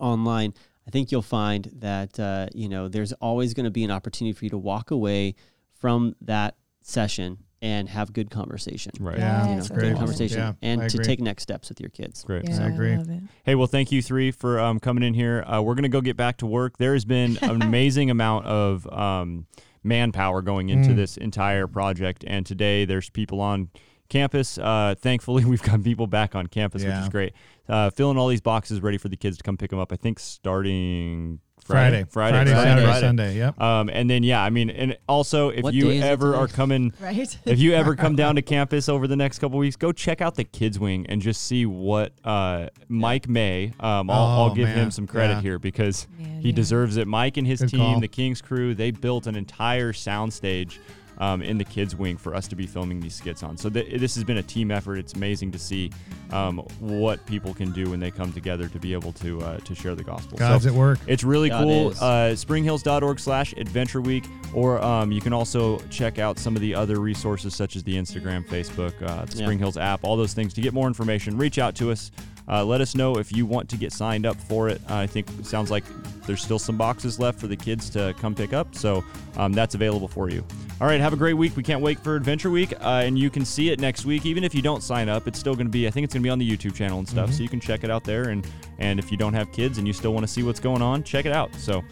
online, 0.00 0.54
I 0.86 0.90
think 0.90 1.10
you'll 1.12 1.22
find 1.22 1.70
that 1.80 2.18
uh, 2.20 2.46
you 2.54 2.68
know 2.68 2.88
there's 2.88 3.12
always 3.14 3.52
going 3.54 3.64
to 3.64 3.70
be 3.80 3.84
an 3.84 3.90
opportunity 3.90 4.32
for 4.32 4.44
you 4.44 4.50
to 4.50 4.58
walk 4.58 4.90
away 4.90 5.34
from 5.74 6.14
that 6.20 6.54
session 6.82 7.38
and 7.62 7.88
have 7.88 8.12
good 8.12 8.28
conversation. 8.30 8.92
right. 9.00 9.16
Yeah, 9.18 9.42
You 9.44 9.48
know, 9.50 9.54
Yes, 9.56 9.68
good 9.68 9.74
great. 9.78 9.84
love 9.86 9.94
it. 9.94 9.98
conversation, 10.00 10.38
Yeah, 10.38 10.52
and 10.62 10.90
to 10.90 10.98
take 10.98 11.20
next 11.20 11.44
steps 11.44 11.68
with 11.70 11.80
your 11.80 11.90
kids. 11.90 12.24
Great. 12.24 12.46
Yeah, 12.48 12.64
I 12.64 12.68
agree. 12.68 12.96
love 12.96 13.08
it. 13.08 13.22
Hey, 13.44 13.54
well, 13.54 13.68
thank 13.68 13.90
you 13.92 14.02
three 14.02 14.30
for 14.32 14.58
um, 14.60 14.80
coming 14.80 15.02
in 15.04 15.14
here. 15.14 15.42
Uh, 15.46 15.62
we're 15.62 15.76
gonna 15.76 15.88
go 15.88 16.00
get 16.02 16.16
back 16.16 16.36
to 16.38 16.46
work. 16.46 16.76
There 16.78 16.92
has 16.92 17.04
been 17.06 17.38
an 17.40 17.62
amazing 17.62 18.10
amount 18.10 18.44
of 18.46 18.86
um, 18.92 19.46
manpower 19.84 20.42
going 20.42 20.68
into 20.68 20.90
Mm. 20.90 20.96
this 20.96 21.16
entire 21.16 21.66
project, 21.66 22.24
and 22.26 22.44
today 22.44 22.84
there's 22.84 23.08
people 23.10 23.40
on 23.40 23.68
campus. 24.08 24.58
Uh, 24.58 24.94
thankfully, 24.98 25.44
we've 25.52 25.62
got 25.62 25.82
people 25.84 26.06
back 26.06 26.34
on 26.34 26.48
campus, 26.48 26.84
which 26.84 26.92
is 26.92 27.08
great. 27.08 27.32
Uh, 27.68 27.90
filling 27.90 28.18
all 28.18 28.26
these 28.28 28.40
boxes 28.40 28.80
ready 28.82 28.98
for 28.98 29.08
the 29.08 29.16
kids 29.16 29.36
to 29.38 29.42
come 29.44 29.56
pick 29.56 29.70
them 29.70 29.78
up. 29.78 29.92
I 29.92 29.96
think 29.96 30.18
starting 30.18 31.38
Friday, 31.66 32.04
Friday. 32.08 32.36
Friday, 32.36 32.50
Friday, 32.50 32.52
Friday. 32.52 32.80
Saturday, 32.82 33.00
Sunday. 33.00 33.36
Yep. 33.38 33.60
Um, 33.60 33.88
and 33.90 34.08
then 34.10 34.22
yeah, 34.22 34.42
I 34.42 34.50
mean, 34.50 34.70
and 34.70 34.96
also 35.08 35.48
if 35.50 35.62
What 35.62 35.74
you 35.74 35.90
is 35.90 36.02
it 36.02 36.06
ever 36.06 36.34
are 36.34 36.48
coming 36.48 36.92
Right. 37.00 37.38
if 37.44 37.58
you 37.58 37.74
ever 37.74 37.94
come 37.96 38.16
down 38.16 38.36
to 38.36 38.42
campus 38.42 38.88
over 38.88 39.06
the 39.06 39.16
next 39.16 39.38
couple 39.38 39.58
weeks, 39.58 39.76
go 39.76 39.92
check 39.92 40.20
out 40.20 40.34
the 40.34 40.44
kids 40.44 40.78
wing 40.78 41.06
and 41.08 41.22
just 41.22 41.42
see 41.44 41.66
what 41.66 42.12
uh, 42.24 42.68
Mike 42.88 43.28
May. 43.28 43.72
Um, 43.80 44.10
I'll, 44.10 44.16
Oh, 44.22 44.42
I'll 44.48 44.54
give 44.54 44.68
him 44.68 44.90
some 44.90 45.06
credit 45.06 45.34
Yeah. 45.34 45.40
here 45.42 45.58
because 45.58 46.06
Man, 46.18 46.40
he 46.40 46.48
yeah. 46.50 46.54
deserves 46.54 46.96
it. 46.96 47.06
Mike 47.06 47.36
and 47.36 47.46
his 47.46 47.60
Good 47.60 47.70
team, 47.70 47.80
call. 47.80 48.00
the 48.00 48.08
Kings 48.08 48.40
crew, 48.42 48.74
they 48.74 48.90
built 48.90 49.26
an 49.26 49.34
entire 49.36 49.92
soundstage 49.92 50.78
um, 51.22 51.40
in 51.40 51.56
the 51.56 51.64
kids 51.64 51.94
wing 51.94 52.16
for 52.16 52.34
us 52.34 52.48
to 52.48 52.56
be 52.56 52.66
filming 52.66 52.98
these 52.98 53.14
skits 53.14 53.44
on. 53.44 53.56
So 53.56 53.70
th- 53.70 54.00
this 54.00 54.16
has 54.16 54.24
been 54.24 54.38
a 54.38 54.42
team 54.42 54.72
effort. 54.72 54.96
It's 54.96 55.12
amazing 55.12 55.52
to 55.52 55.58
see 55.58 55.92
um, 56.32 56.58
what 56.80 57.24
people 57.26 57.54
can 57.54 57.70
do 57.70 57.90
when 57.90 58.00
they 58.00 58.10
come 58.10 58.32
together 58.32 58.66
to 58.68 58.78
be 58.80 58.92
able 58.92 59.12
to 59.14 59.40
uh, 59.42 59.58
to 59.58 59.74
share 59.74 59.94
the 59.94 60.02
gospel. 60.02 60.36
God's 60.36 60.64
so, 60.64 60.70
at 60.70 60.74
work. 60.74 60.98
it's 61.06 61.22
really 61.22 61.48
God 61.50 61.62
cool. 61.64 61.90
is. 61.90 62.02
Uh, 62.02 62.34
springhills.org 62.34 63.20
slash 63.20 63.52
adventure 63.56 64.00
week. 64.00 64.24
Or 64.52 64.82
um, 64.82 65.12
you 65.12 65.20
can 65.20 65.32
also 65.32 65.78
check 65.90 66.18
out 66.18 66.38
some 66.38 66.56
of 66.56 66.60
the 66.60 66.74
other 66.74 66.98
resources 67.00 67.54
such 67.54 67.76
as 67.76 67.84
the 67.84 67.94
Instagram, 67.96 68.44
Facebook, 68.46 69.00
uh, 69.02 69.24
the 69.24 69.38
Yeah. 69.38 69.50
Hills 69.52 69.76
app, 69.76 70.02
all 70.02 70.16
those 70.16 70.34
things. 70.34 70.52
To 70.54 70.60
get 70.60 70.74
more 70.74 70.88
information, 70.88 71.38
reach 71.38 71.58
out 71.58 71.74
to 71.76 71.90
us. 71.92 72.10
Uh, 72.48 72.64
let 72.64 72.80
us 72.80 72.94
know 72.94 73.16
if 73.16 73.34
you 73.34 73.46
want 73.46 73.68
to 73.68 73.76
get 73.76 73.92
signed 73.92 74.26
up 74.26 74.36
for 74.36 74.68
it. 74.68 74.80
Uh, 74.90 74.96
I 74.96 75.06
think 75.06 75.28
it 75.38 75.46
sounds 75.46 75.70
like 75.70 75.84
there's 76.26 76.42
still 76.42 76.58
some 76.58 76.76
boxes 76.76 77.18
left 77.18 77.40
for 77.40 77.46
the 77.46 77.56
kids 77.56 77.90
to 77.90 78.14
come 78.18 78.34
pick 78.34 78.52
up. 78.52 78.74
So 78.74 79.04
um, 79.36 79.52
that's 79.52 79.74
available 79.74 80.08
for 80.08 80.30
you. 80.30 80.44
All 80.80 80.86
right, 80.86 81.00
have 81.00 81.12
a 81.12 81.16
great 81.16 81.34
week. 81.34 81.56
We 81.56 81.62
can't 81.62 81.80
wait 81.80 81.98
for 82.00 82.16
Adventure 82.16 82.50
Week. 82.50 82.72
Uh, 82.80 83.02
and 83.04 83.18
you 83.18 83.30
can 83.30 83.44
see 83.44 83.70
it 83.70 83.80
next 83.80 84.04
week. 84.04 84.26
Even 84.26 84.42
if 84.44 84.54
you 84.54 84.62
don't 84.62 84.82
sign 84.82 85.08
up, 85.08 85.28
it's 85.28 85.38
still 85.38 85.54
going 85.54 85.66
to 85.66 85.72
be, 85.72 85.86
I 85.86 85.90
think 85.90 86.04
it's 86.04 86.14
going 86.14 86.22
to 86.22 86.26
be 86.26 86.30
on 86.30 86.38
the 86.38 86.48
YouTube 86.48 86.74
channel 86.74 86.98
and 86.98 87.08
stuff. 87.08 87.32
So 87.32 87.42
you 87.42 87.48
can 87.48 87.60
check 87.60 87.84
it 87.84 87.90
out 87.90 88.04
there. 88.04 88.30
And, 88.30 88.46
and 88.78 88.98
if 88.98 89.10
you 89.10 89.16
don't 89.16 89.34
have 89.34 89.52
kids 89.52 89.78
and 89.78 89.86
you 89.86 89.92
still 89.92 90.12
want 90.12 90.26
to 90.26 90.32
see 90.32 90.42
what's 90.42 90.60
going 90.60 90.82
on, 90.82 91.04
check 91.04 91.26
it 91.26 91.32
out. 91.32 91.54
So, 91.54 91.82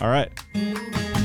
all 0.00 0.08
right. 0.08 1.19